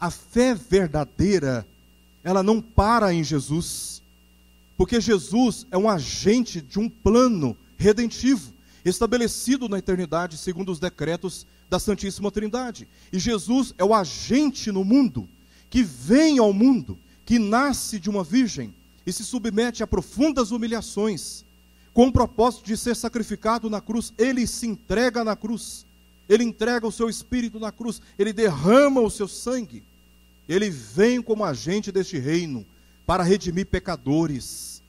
A 0.00 0.10
fé 0.10 0.54
verdadeira, 0.54 1.66
ela 2.24 2.42
não 2.42 2.60
para 2.60 3.12
em 3.12 3.22
Jesus, 3.22 4.02
porque 4.76 5.00
Jesus 5.00 5.66
é 5.70 5.76
um 5.76 5.88
agente 5.88 6.60
de 6.60 6.78
um 6.78 6.88
plano 6.88 7.56
redentivo, 7.78 8.52
estabelecido 8.84 9.68
na 9.68 9.78
eternidade 9.78 10.38
segundo 10.38 10.72
os 10.72 10.78
decretos 10.78 11.46
da 11.68 11.78
Santíssima 11.78 12.30
Trindade. 12.30 12.88
E 13.12 13.18
Jesus 13.18 13.74
é 13.76 13.84
o 13.84 13.94
agente 13.94 14.72
no 14.72 14.84
mundo, 14.84 15.28
que 15.68 15.82
vem 15.82 16.38
ao 16.38 16.52
mundo, 16.52 16.98
que 17.24 17.38
nasce 17.38 17.98
de 17.98 18.08
uma 18.08 18.24
virgem 18.24 18.72
e 19.06 19.12
se 19.12 19.24
submete 19.24 19.82
a 19.82 19.86
profundas 19.86 20.50
humilhações, 20.50 21.44
com 21.96 22.08
o 22.08 22.12
propósito 22.12 22.66
de 22.66 22.76
ser 22.76 22.94
sacrificado 22.94 23.70
na 23.70 23.80
cruz. 23.80 24.12
Ele 24.18 24.46
se 24.46 24.66
entrega 24.66 25.24
na 25.24 25.34
cruz, 25.34 25.86
ele 26.28 26.44
entrega 26.44 26.86
o 26.86 26.92
seu 26.92 27.08
espírito 27.08 27.58
na 27.58 27.72
cruz, 27.72 28.02
ele 28.18 28.34
derrama 28.34 29.00
o 29.00 29.10
seu 29.10 29.26
sangue. 29.26 29.82
Ele 30.46 30.68
vem 30.68 31.22
como 31.22 31.42
agente 31.42 31.90
deste 31.90 32.18
reino 32.18 32.66
para 33.06 33.22
redimir 33.22 33.64
pecadores. 33.64 34.82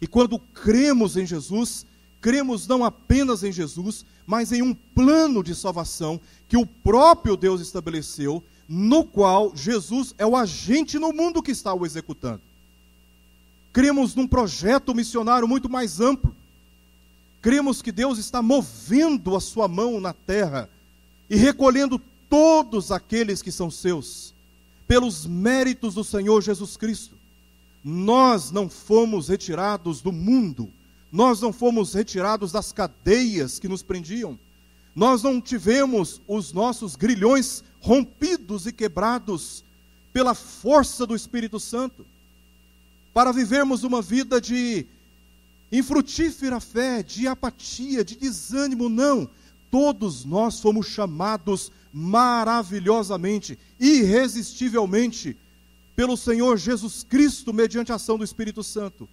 E 0.00 0.08
quando 0.08 0.36
cremos 0.36 1.16
em 1.16 1.24
Jesus, 1.24 1.86
cremos 2.20 2.66
não 2.66 2.84
apenas 2.84 3.44
em 3.44 3.52
Jesus, 3.52 4.04
mas 4.26 4.50
em 4.50 4.60
um 4.60 4.74
plano 4.74 5.44
de 5.44 5.54
salvação 5.54 6.20
que 6.48 6.56
o 6.56 6.66
próprio 6.66 7.36
Deus 7.36 7.60
estabeleceu, 7.60 8.42
no 8.68 9.04
qual 9.04 9.52
Jesus 9.54 10.12
é 10.18 10.26
o 10.26 10.34
agente 10.34 10.98
no 10.98 11.12
mundo 11.12 11.40
que 11.40 11.52
está 11.52 11.72
o 11.72 11.86
executando. 11.86 12.42
Cremos 13.72 14.16
num 14.16 14.26
projeto 14.26 14.92
missionário 14.92 15.46
muito 15.46 15.70
mais 15.70 16.00
amplo. 16.00 16.34
Cremos 17.40 17.80
que 17.80 17.92
Deus 17.92 18.18
está 18.18 18.42
movendo 18.42 19.36
a 19.36 19.40
sua 19.40 19.68
mão 19.68 20.00
na 20.00 20.12
terra 20.12 20.68
e 21.30 21.36
recolhendo 21.36 22.00
todos 22.28 22.90
aqueles 22.90 23.40
que 23.40 23.52
são 23.52 23.70
seus, 23.70 24.34
pelos 24.86 25.24
méritos 25.26 25.94
do 25.94 26.04
Senhor 26.04 26.42
Jesus 26.42 26.76
Cristo. 26.76 27.16
Nós 27.84 28.50
não 28.50 28.68
fomos 28.68 29.28
retirados 29.28 30.02
do 30.02 30.10
mundo, 30.10 30.68
nós 31.12 31.40
não 31.40 31.52
fomos 31.52 31.94
retirados 31.94 32.52
das 32.52 32.72
cadeias 32.72 33.58
que 33.58 33.68
nos 33.68 33.82
prendiam. 33.82 34.38
Nós 34.94 35.22
não 35.22 35.40
tivemos 35.40 36.20
os 36.26 36.52
nossos 36.52 36.96
grilhões 36.96 37.62
rompidos 37.80 38.66
e 38.66 38.72
quebrados 38.72 39.64
pela 40.12 40.34
força 40.34 41.06
do 41.06 41.14
Espírito 41.14 41.60
Santo. 41.60 42.04
Para 43.14 43.32
vivermos 43.32 43.84
uma 43.84 44.02
vida 44.02 44.40
de 44.40 44.86
infrutífera 45.70 46.60
fé, 46.60 47.02
de 47.02 47.26
apatia, 47.26 48.04
de 48.04 48.16
desânimo, 48.16 48.88
não. 48.88 49.28
Todos 49.70 50.24
nós 50.24 50.60
fomos 50.60 50.86
chamados 50.86 51.70
maravilhosamente, 51.92 53.58
irresistivelmente, 53.78 55.36
pelo 55.94 56.16
Senhor 56.16 56.56
Jesus 56.56 57.02
Cristo, 57.02 57.52
mediante 57.52 57.92
a 57.92 57.96
ação 57.96 58.16
do 58.16 58.24
Espírito 58.24 58.62
Santo 58.62 59.08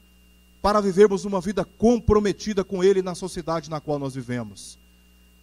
para 0.65 0.81
vivermos 0.81 1.25
uma 1.25 1.39
vida 1.39 1.63
comprometida 1.63 2.63
com 2.63 2.83
Ele 2.83 3.03
na 3.03 3.13
sociedade 3.13 3.69
na 3.69 3.79
qual 3.79 3.99
nós 3.99 4.15
vivemos. 4.15 4.79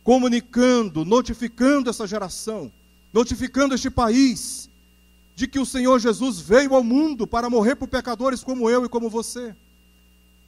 Comunicando, 0.03 1.05
notificando 1.05 1.88
essa 1.88 2.09
geração, 2.09 2.72
notificando 3.12 3.72
este 3.72 3.88
país, 3.88 4.68
de 5.37 5.46
que 5.46 5.61
o 5.61 5.64
Senhor 5.64 6.01
Jesus 6.01 6.40
veio 6.40 6.75
ao 6.75 6.83
mundo 6.83 7.25
para 7.25 7.48
morrer 7.48 7.77
por 7.77 7.87
pecadores 7.87 8.42
como 8.42 8.68
eu 8.68 8.85
e 8.85 8.88
como 8.88 9.09
você. 9.09 9.55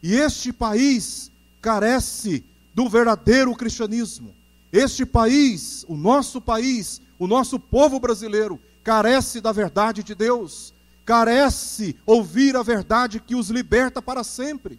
E 0.05 0.15
este 0.15 0.53
país 0.53 1.33
carece 1.61 2.45
do 2.73 2.89
verdadeiro 2.89 3.53
cristianismo. 3.57 4.33
Este 4.71 5.05
país, 5.05 5.85
o 5.89 5.97
nosso 5.97 6.41
país, 6.41 7.01
o 7.19 7.27
nosso 7.27 7.59
povo 7.59 7.99
brasileiro, 7.99 8.61
carece 8.85 9.41
da 9.41 9.51
verdade 9.51 10.05
de 10.05 10.15
Deus 10.15 10.75
carece 11.05 11.97
ouvir 12.07 12.57
a 12.57 12.63
verdade 12.63 13.21
que 13.21 13.35
os 13.35 13.51
liberta 13.51 14.01
para 14.01 14.25
sempre. 14.25 14.79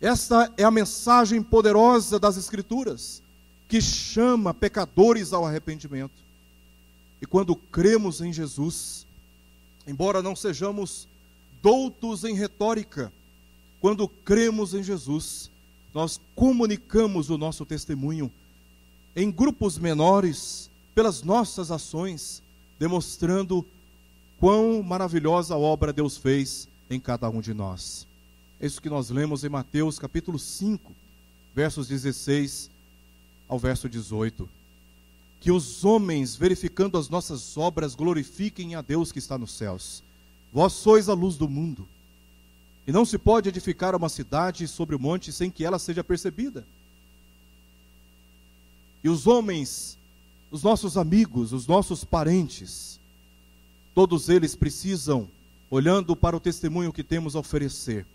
Esta 0.00 0.52
é 0.56 0.64
a 0.64 0.70
mensagem 0.70 1.40
poderosa 1.42 2.18
das 2.18 2.36
Escrituras, 2.36 3.22
que 3.68 3.80
chama 3.80 4.52
pecadores 4.52 5.32
ao 5.32 5.46
arrependimento. 5.46 6.22
E 7.20 7.26
quando 7.26 7.54
cremos 7.54 8.20
em 8.20 8.32
Jesus, 8.32 9.06
embora 9.86 10.20
não 10.20 10.34
sejamos 10.34 11.06
doutos 11.62 12.24
em 12.24 12.34
retórica, 12.34 13.12
quando 13.82 14.06
cremos 14.06 14.74
em 14.74 14.82
Jesus, 14.82 15.50
nós 15.92 16.20
comunicamos 16.36 17.30
o 17.30 17.36
nosso 17.36 17.66
testemunho 17.66 18.30
em 19.16 19.28
grupos 19.28 19.76
menores, 19.76 20.70
pelas 20.94 21.24
nossas 21.24 21.72
ações, 21.72 22.40
demonstrando 22.78 23.66
quão 24.38 24.84
maravilhosa 24.84 25.56
obra 25.56 25.92
Deus 25.92 26.16
fez 26.16 26.68
em 26.88 27.00
cada 27.00 27.28
um 27.28 27.40
de 27.40 27.52
nós. 27.52 28.06
É 28.60 28.66
isso 28.66 28.80
que 28.80 28.88
nós 28.88 29.10
lemos 29.10 29.42
em 29.42 29.48
Mateus 29.48 29.98
capítulo 29.98 30.38
5, 30.38 30.92
versos 31.52 31.88
16 31.88 32.70
ao 33.48 33.58
verso 33.58 33.88
18. 33.88 34.48
Que 35.40 35.50
os 35.50 35.84
homens, 35.84 36.36
verificando 36.36 36.96
as 36.96 37.08
nossas 37.08 37.56
obras, 37.56 37.96
glorifiquem 37.96 38.76
a 38.76 38.80
Deus 38.80 39.10
que 39.10 39.18
está 39.18 39.36
nos 39.36 39.50
céus. 39.50 40.04
Vós 40.52 40.72
sois 40.72 41.08
a 41.08 41.14
luz 41.14 41.36
do 41.36 41.48
mundo. 41.48 41.88
E 42.86 42.92
não 42.92 43.04
se 43.04 43.18
pode 43.18 43.48
edificar 43.48 43.94
uma 43.94 44.08
cidade 44.08 44.66
sobre 44.66 44.96
o 44.96 44.98
monte 44.98 45.32
sem 45.32 45.50
que 45.50 45.64
ela 45.64 45.78
seja 45.78 46.02
percebida. 46.02 46.66
E 49.04 49.08
os 49.08 49.26
homens, 49.26 49.98
os 50.50 50.62
nossos 50.62 50.96
amigos, 50.96 51.52
os 51.52 51.66
nossos 51.66 52.04
parentes, 52.04 52.92
Todos 53.94 54.30
eles 54.30 54.56
precisam, 54.56 55.28
olhando 55.70 56.16
para 56.16 56.36
o 56.36 56.40
testemunho 56.40 56.92
que 56.92 57.04
temos 57.04 57.36
a 57.36 57.40
oferecer, 57.40 58.06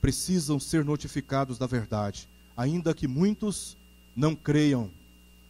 precisam 0.00 0.58
ser 0.58 0.82
notificados 0.82 1.58
da 1.58 1.66
verdade, 1.66 2.26
ainda 2.56 2.94
que 2.94 3.06
muitos 3.06 3.76
não 4.16 4.34
creiam, 4.34 4.90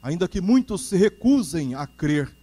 ainda 0.03 0.27
que 0.27 0.41
muitos 0.41 0.89
se 0.89 0.97
recusem 0.97 1.77
a 1.77 1.87
crer. 1.87 2.35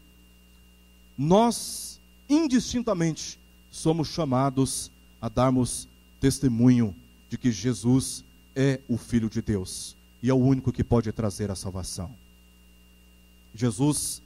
Nós, 1.18 2.00
indistintamente, 2.30 3.38
somos 3.70 4.08
chamados 4.08 4.90
a 5.22 5.28
darmos 5.28 5.90
testemunho 6.22 6.96
de 7.28 7.38
que 7.38 7.52
Jesus 7.52 8.24
é 8.56 8.80
o 8.88 8.96
Filho 8.96 9.30
de 9.30 9.42
Deus 9.42 9.98
e 10.22 10.30
é 10.30 10.34
o 10.34 10.38
único 10.38 10.72
que 10.72 10.84
pode 10.84 11.12
trazer 11.12 11.50
a 11.50 11.56
salvação. 11.56 12.16
Jesus 13.56 14.22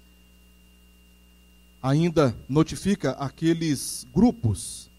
ainda 1.81 2.35
notifica 2.49 3.11
aqueles 3.11 4.05
grupos, 4.13 4.89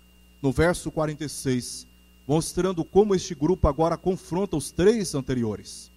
no 0.40 0.50
verso 0.50 0.90
46, 0.90 1.86
mostrando 2.26 2.82
como 2.82 3.14
este 3.14 3.34
grupo 3.34 3.68
agora 3.68 3.96
confronta 3.96 4.56
os 4.56 4.70
três 4.70 5.14
anteriores. 5.14 5.90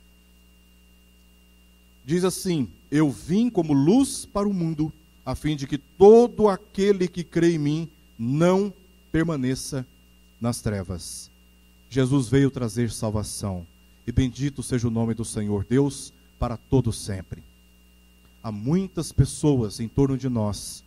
Diz 2.05 2.23
assim: 2.23 2.69
Eu 2.91 3.09
vim 3.09 3.49
como 3.49 3.71
luz 3.71 4.25
para 4.25 4.47
o 4.47 4.53
mundo, 4.53 4.91
a 5.25 5.33
fim 5.33 5.55
de 5.55 5.65
que 5.65 5.77
todo 5.77 6.49
aquele 6.49 7.07
que 7.07 7.23
crê 7.23 7.53
em 7.53 7.59
mim 7.59 7.89
não 8.17 8.73
permaneça 9.11 9.85
nas 10.39 10.61
trevas. 10.61 11.29
Jesus 11.89 12.27
veio 12.27 12.51
trazer 12.51 12.91
salvação, 12.91 13.65
e 14.05 14.11
bendito 14.11 14.61
seja 14.63 14.87
o 14.87 14.91
nome 14.91 15.13
do 15.13 15.25
Senhor 15.25 15.65
Deus 15.67 16.13
para 16.37 16.57
todo 16.57 16.91
sempre 16.91 17.43
há 18.43 18.51
muitas 18.51 19.11
pessoas 19.11 19.79
em 19.79 19.87
torno 19.87 20.17
de 20.17 20.29
nós 20.29 20.83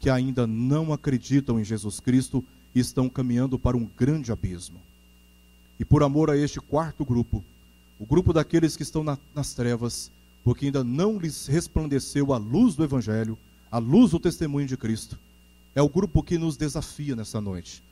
que 0.00 0.10
ainda 0.10 0.46
não 0.46 0.92
acreditam 0.92 1.58
em 1.58 1.64
Jesus 1.64 2.00
Cristo 2.00 2.44
e 2.74 2.80
estão 2.80 3.08
caminhando 3.08 3.58
para 3.58 3.76
um 3.76 3.88
grande 3.96 4.32
abismo. 4.32 4.80
E 5.78 5.84
por 5.84 6.02
amor 6.02 6.30
a 6.30 6.36
este 6.36 6.60
quarto 6.60 7.04
grupo, 7.04 7.44
o 7.98 8.06
grupo 8.06 8.32
daqueles 8.32 8.76
que 8.76 8.82
estão 8.82 9.02
na, 9.02 9.18
nas 9.34 9.54
trevas, 9.54 10.10
porque 10.44 10.66
ainda 10.66 10.84
não 10.84 11.18
lhes 11.18 11.46
resplandeceu 11.46 12.32
a 12.32 12.38
luz 12.38 12.74
do 12.74 12.84
Evangelho, 12.84 13.38
a 13.70 13.78
luz 13.78 14.10
do 14.10 14.20
testemunho 14.20 14.66
de 14.66 14.76
Cristo, 14.76 15.18
é 15.74 15.82
o 15.82 15.88
grupo 15.88 16.22
que 16.22 16.38
nos 16.38 16.56
desafia 16.56 17.16
nessa 17.16 17.40
noite 17.40 17.82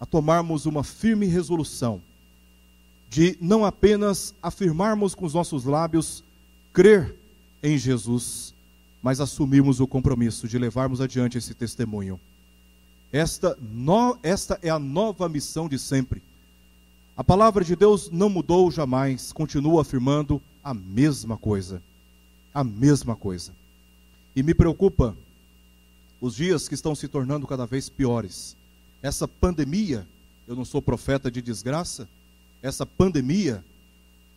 a 0.00 0.06
tomarmos 0.06 0.66
uma 0.66 0.84
firme 0.84 1.26
resolução 1.26 2.00
de 3.10 3.36
não 3.40 3.64
apenas 3.64 4.34
afirmarmos 4.42 5.14
com 5.14 5.24
os 5.24 5.34
nossos 5.34 5.64
lábios 5.64 6.22
crer 6.72 7.14
em 7.62 7.78
Jesus, 7.78 8.54
mas 9.02 9.20
assumirmos 9.20 9.80
o 9.80 9.86
compromisso 9.86 10.46
de 10.46 10.58
levarmos 10.58 11.00
adiante 11.00 11.38
esse 11.38 11.54
testemunho. 11.54 12.20
Esta, 13.10 13.56
no, 13.60 14.18
esta 14.22 14.58
é 14.62 14.68
a 14.68 14.78
nova 14.78 15.28
missão 15.28 15.68
de 15.68 15.78
sempre. 15.78 16.22
A 17.16 17.24
palavra 17.24 17.64
de 17.64 17.74
Deus 17.74 18.10
não 18.10 18.28
mudou 18.28 18.70
jamais, 18.70 19.32
continua 19.32 19.82
afirmando 19.82 20.40
a 20.62 20.74
mesma 20.74 21.36
coisa. 21.36 21.82
A 22.52 22.62
mesma 22.62 23.16
coisa. 23.16 23.52
E 24.36 24.42
me 24.42 24.54
preocupa 24.54 25.16
os 26.20 26.34
dias 26.34 26.68
que 26.68 26.74
estão 26.74 26.94
se 26.94 27.08
tornando 27.08 27.46
cada 27.46 27.66
vez 27.66 27.88
piores. 27.88 28.56
Essa 29.02 29.28
pandemia, 29.28 30.06
eu 30.46 30.56
não 30.56 30.64
sou 30.64 30.82
profeta 30.82 31.30
de 31.30 31.40
desgraça, 31.40 32.08
essa 32.62 32.84
pandemia, 32.84 33.64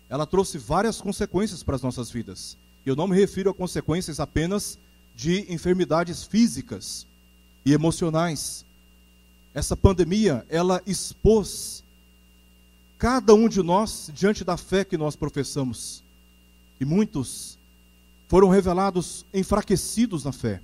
ela 0.09 0.25
trouxe 0.25 0.57
várias 0.57 1.01
consequências 1.01 1.63
para 1.63 1.75
as 1.75 1.81
nossas 1.81 2.11
vidas. 2.11 2.57
Eu 2.85 2.95
não 2.95 3.07
me 3.07 3.15
refiro 3.15 3.49
a 3.49 3.53
consequências 3.53 4.19
apenas 4.19 4.77
de 5.15 5.51
enfermidades 5.51 6.23
físicas 6.23 7.05
e 7.65 7.73
emocionais. 7.73 8.65
Essa 9.53 9.75
pandemia, 9.75 10.45
ela 10.49 10.81
expôs 10.85 11.83
cada 12.97 13.33
um 13.33 13.49
de 13.49 13.63
nós 13.63 14.11
diante 14.13 14.43
da 14.43 14.57
fé 14.57 14.85
que 14.85 14.97
nós 14.97 15.15
professamos. 15.15 16.03
E 16.79 16.85
muitos 16.85 17.57
foram 18.27 18.49
revelados 18.49 19.25
enfraquecidos 19.33 20.23
na 20.23 20.31
fé. 20.31 20.61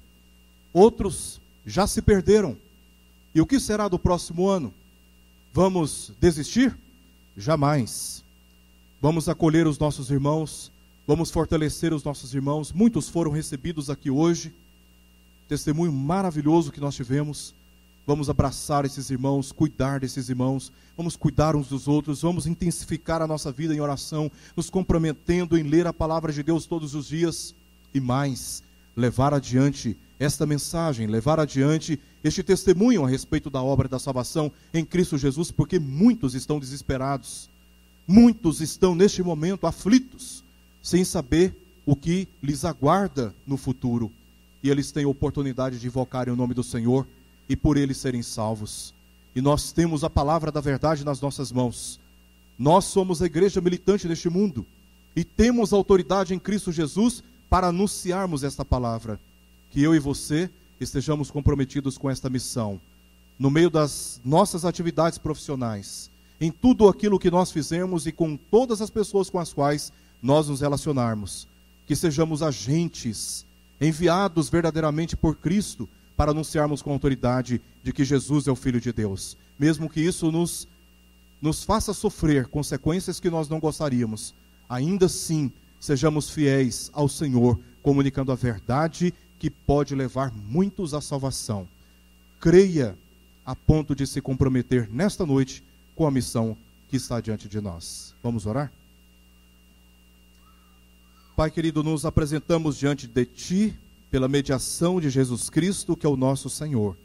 Outros 0.71 1.41
já 1.65 1.87
se 1.87 2.01
perderam. 2.01 2.57
E 3.37 3.41
o 3.41 3.45
que 3.45 3.59
será 3.59 3.87
do 3.87 3.99
próximo 3.99 4.49
ano? 4.49 4.73
Vamos 5.53 6.11
desistir? 6.19 6.75
Jamais. 7.37 8.23
Vamos 8.99 9.29
acolher 9.29 9.67
os 9.67 9.77
nossos 9.77 10.09
irmãos 10.09 10.71
Vamos 11.07 11.31
fortalecer 11.31 11.93
os 11.93 12.03
nossos 12.03 12.33
irmãos. 12.33 12.73
Muitos 12.73 13.07
foram 13.07 13.31
recebidos 13.31 13.89
aqui 13.89 14.11
hoje. 14.11 14.53
Testemunho 15.47 15.93
maravilhoso 15.93 16.69
que 16.69 16.81
nós 16.81 16.95
tivemos. 16.95 17.55
Vamos 18.05 18.29
abraçar 18.29 18.83
esses 18.83 19.09
irmãos, 19.09 19.53
cuidar 19.53 20.01
desses 20.01 20.27
irmãos, 20.27 20.71
vamos 20.95 21.17
cuidar 21.17 21.57
uns 21.57 21.67
dos 21.67 21.89
outros, 21.89 22.21
vamos 22.21 22.47
intensificar 22.47 23.21
a 23.21 23.27
nossa 23.27 23.51
vida 23.51 23.75
em 23.75 23.81
oração, 23.81 24.31
nos 24.55 24.69
comprometendo 24.69 25.57
em 25.57 25.63
ler 25.63 25.85
a 25.87 25.91
palavra 25.91 26.31
de 26.31 26.41
Deus 26.41 26.65
todos 26.65 26.95
os 26.95 27.07
dias 27.07 27.53
e 27.93 27.99
mais, 27.99 28.63
levar 28.95 29.33
adiante 29.33 29.97
esta 30.17 30.45
mensagem, 30.45 31.05
levar 31.05 31.37
adiante 31.37 31.99
este 32.23 32.43
testemunho 32.43 33.05
a 33.05 33.09
respeito 33.09 33.49
da 33.49 33.61
obra 33.61 33.87
da 33.87 33.99
salvação 33.99 34.51
em 34.73 34.83
Cristo 34.83 35.17
Jesus, 35.17 35.51
porque 35.51 35.79
muitos 35.79 36.33
estão 36.33 36.59
desesperados, 36.59 37.49
muitos 38.07 38.61
estão 38.61 38.95
neste 38.95 39.21
momento 39.21 39.67
aflitos, 39.67 40.43
sem 40.81 41.03
saber 41.03 41.55
o 41.85 41.95
que 41.95 42.27
lhes 42.41 42.65
aguarda 42.65 43.33
no 43.45 43.57
futuro. 43.57 44.11
E 44.61 44.69
eles 44.69 44.91
têm 44.91 45.05
oportunidade 45.05 45.79
de 45.79 45.87
invocarem 45.87 46.33
o 46.33 46.37
nome 46.37 46.53
do 46.53 46.63
Senhor 46.63 47.07
e 47.47 47.55
por 47.55 47.77
eles 47.77 47.97
serem 47.97 48.21
salvos. 48.21 48.93
E 49.35 49.41
nós 49.41 49.71
temos 49.71 50.03
a 50.03 50.09
palavra 50.09 50.51
da 50.51 50.59
verdade 50.59 51.05
nas 51.05 51.21
nossas 51.21 51.51
mãos. 51.51 51.99
Nós 52.57 52.85
somos 52.85 53.21
a 53.21 53.25
igreja 53.25 53.61
militante 53.61 54.07
neste 54.07 54.29
mundo 54.29 54.65
e 55.15 55.23
temos 55.23 55.71
autoridade 55.71 56.33
em 56.33 56.39
Cristo 56.39 56.71
Jesus 56.71 57.23
para 57.49 57.67
anunciarmos 57.67 58.43
esta 58.43 58.65
palavra. 58.65 59.19
Que 59.71 59.81
eu 59.81 59.95
e 59.95 59.99
você 59.99 60.49
estejamos 60.79 61.31
comprometidos 61.31 61.97
com 61.97 62.09
esta 62.09 62.29
missão, 62.29 62.79
no 63.37 63.51
meio 63.51 63.69
das 63.69 64.19
nossas 64.23 64.65
atividades 64.65 65.17
profissionais, 65.17 66.09
em 66.39 66.51
tudo 66.51 66.87
aquilo 66.87 67.19
que 67.19 67.31
nós 67.31 67.51
fizemos 67.51 68.05
e 68.05 68.11
com 68.11 68.37
todas 68.37 68.81
as 68.81 68.89
pessoas 68.89 69.29
com 69.29 69.39
as 69.39 69.53
quais 69.53 69.91
nós 70.21 70.47
nos 70.47 70.61
relacionarmos, 70.61 71.47
que 71.85 71.95
sejamos 71.95 72.41
agentes 72.41 73.45
enviados 73.79 74.49
verdadeiramente 74.49 75.15
por 75.15 75.35
Cristo 75.35 75.87
para 76.15 76.31
anunciarmos 76.31 76.81
com 76.81 76.91
autoridade 76.91 77.61
de 77.83 77.93
que 77.93 78.03
Jesus 78.03 78.47
é 78.47 78.51
o 78.51 78.55
Filho 78.55 78.81
de 78.81 78.91
Deus, 78.91 79.37
mesmo 79.57 79.89
que 79.89 80.01
isso 80.01 80.31
nos, 80.31 80.67
nos 81.41 81.63
faça 81.63 81.93
sofrer 81.93 82.47
consequências 82.47 83.19
que 83.19 83.29
nós 83.29 83.47
não 83.47 83.59
gostaríamos, 83.59 84.33
ainda 84.67 85.05
assim 85.05 85.51
sejamos 85.79 86.29
fiéis 86.29 86.89
ao 86.93 87.07
Senhor, 87.07 87.59
comunicando 87.83 88.31
a 88.31 88.35
verdade 88.35 89.13
que 89.39 89.49
pode 89.49 89.95
levar 89.95 90.31
muitos 90.31 90.93
à 90.93 91.01
salvação. 91.01 91.67
Creia 92.39 92.97
a 93.45 93.55
ponto 93.55 93.95
de 93.95 94.05
se 94.05 94.21
comprometer 94.21 94.89
nesta 94.91 95.25
noite 95.25 95.63
com 95.95 96.05
a 96.05 96.11
missão 96.11 96.57
que 96.89 96.97
está 96.97 97.19
diante 97.19 97.47
de 97.47 97.61
nós. 97.61 98.13
Vamos 98.21 98.45
orar? 98.45 98.71
Pai 101.35 101.51
querido, 101.51 101.83
nos 101.83 102.03
apresentamos 102.03 102.77
diante 102.77 103.07
de 103.07 103.25
Ti, 103.25 103.75
pela 104.09 104.27
mediação 104.27 104.99
de 104.99 105.09
Jesus 105.09 105.49
Cristo, 105.49 105.95
que 105.95 106.05
é 106.05 106.09
o 106.09 106.17
nosso 106.17 106.49
Senhor, 106.49 106.97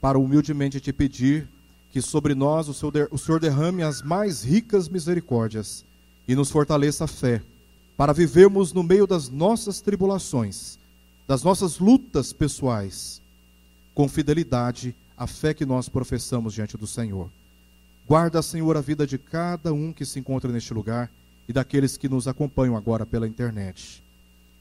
para 0.00 0.18
humildemente 0.18 0.80
te 0.80 0.92
pedir 0.92 1.48
que 1.90 2.00
sobre 2.00 2.34
nós 2.34 2.68
o 2.68 3.18
Senhor, 3.18 3.40
derrame 3.40 3.82
as 3.82 4.00
mais 4.00 4.42
ricas 4.42 4.88
misericórdias 4.88 5.84
e 6.26 6.34
nos 6.34 6.50
fortaleça 6.50 7.04
a 7.04 7.08
fé, 7.08 7.42
para 7.96 8.12
vivermos 8.12 8.72
no 8.72 8.82
meio 8.82 9.06
das 9.06 9.28
nossas 9.28 9.80
tribulações, 9.80 10.78
das 11.32 11.42
nossas 11.42 11.78
lutas 11.78 12.30
pessoais, 12.30 13.22
com 13.94 14.06
fidelidade 14.06 14.94
a 15.16 15.26
fé 15.26 15.54
que 15.54 15.64
nós 15.64 15.88
professamos 15.88 16.52
diante 16.52 16.76
do 16.76 16.86
Senhor. 16.86 17.30
Guarda, 18.06 18.42
Senhor, 18.42 18.76
a 18.76 18.82
vida 18.82 19.06
de 19.06 19.16
cada 19.16 19.72
um 19.72 19.94
que 19.94 20.04
se 20.04 20.20
encontra 20.20 20.52
neste 20.52 20.74
lugar 20.74 21.10
e 21.48 21.52
daqueles 21.54 21.96
que 21.96 22.06
nos 22.06 22.28
acompanham 22.28 22.76
agora 22.76 23.06
pela 23.06 23.26
internet. 23.26 24.04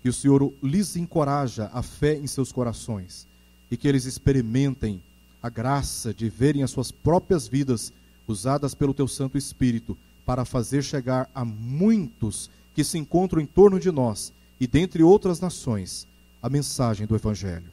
Que 0.02 0.08
o 0.08 0.14
Senhor 0.14 0.54
lhes 0.64 0.96
encoraja 0.96 1.70
a 1.74 1.84
fé 1.84 2.16
em 2.16 2.26
seus 2.26 2.54
corações 2.54 3.28
e 3.70 3.76
que 3.76 3.86
eles 3.86 4.06
experimentem 4.06 5.04
a 5.44 5.50
graça 5.50 6.14
de 6.14 6.30
verem 6.30 6.64
as 6.64 6.72
suas 6.72 6.90
próprias 6.90 7.50
vidas 7.50 7.92
usadas 8.26 8.74
pelo 8.74 8.94
teu 8.94 9.10
Santo 9.10 9.38
Espírito 9.38 9.98
para 10.26 10.46
fazer 10.46 10.84
chegar 10.84 11.30
a 11.36 11.44
muitos 11.44 12.50
que 12.74 12.86
se 12.86 12.98
encontram 12.98 13.42
em 13.42 13.46
torno 13.46 13.78
de 13.78 13.92
nós 13.92 14.32
e 14.58 14.66
dentre 14.66 15.04
outras 15.04 15.42
nações 15.42 16.10
a 16.42 16.50
mensagem 16.50 17.06
do 17.06 17.16
Evangelho. 17.16 17.70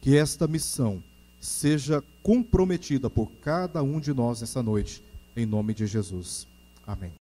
Que 0.00 0.16
esta 0.16 0.46
missão 0.46 1.02
seja 1.40 2.02
comprometida 2.22 3.08
por 3.08 3.30
cada 3.42 3.82
um 3.82 4.00
de 4.00 4.12
nós 4.12 4.40
nessa 4.40 4.62
noite, 4.62 5.02
em 5.36 5.46
nome 5.46 5.74
de 5.74 5.86
Jesus. 5.86 6.46
Amém. 6.86 7.12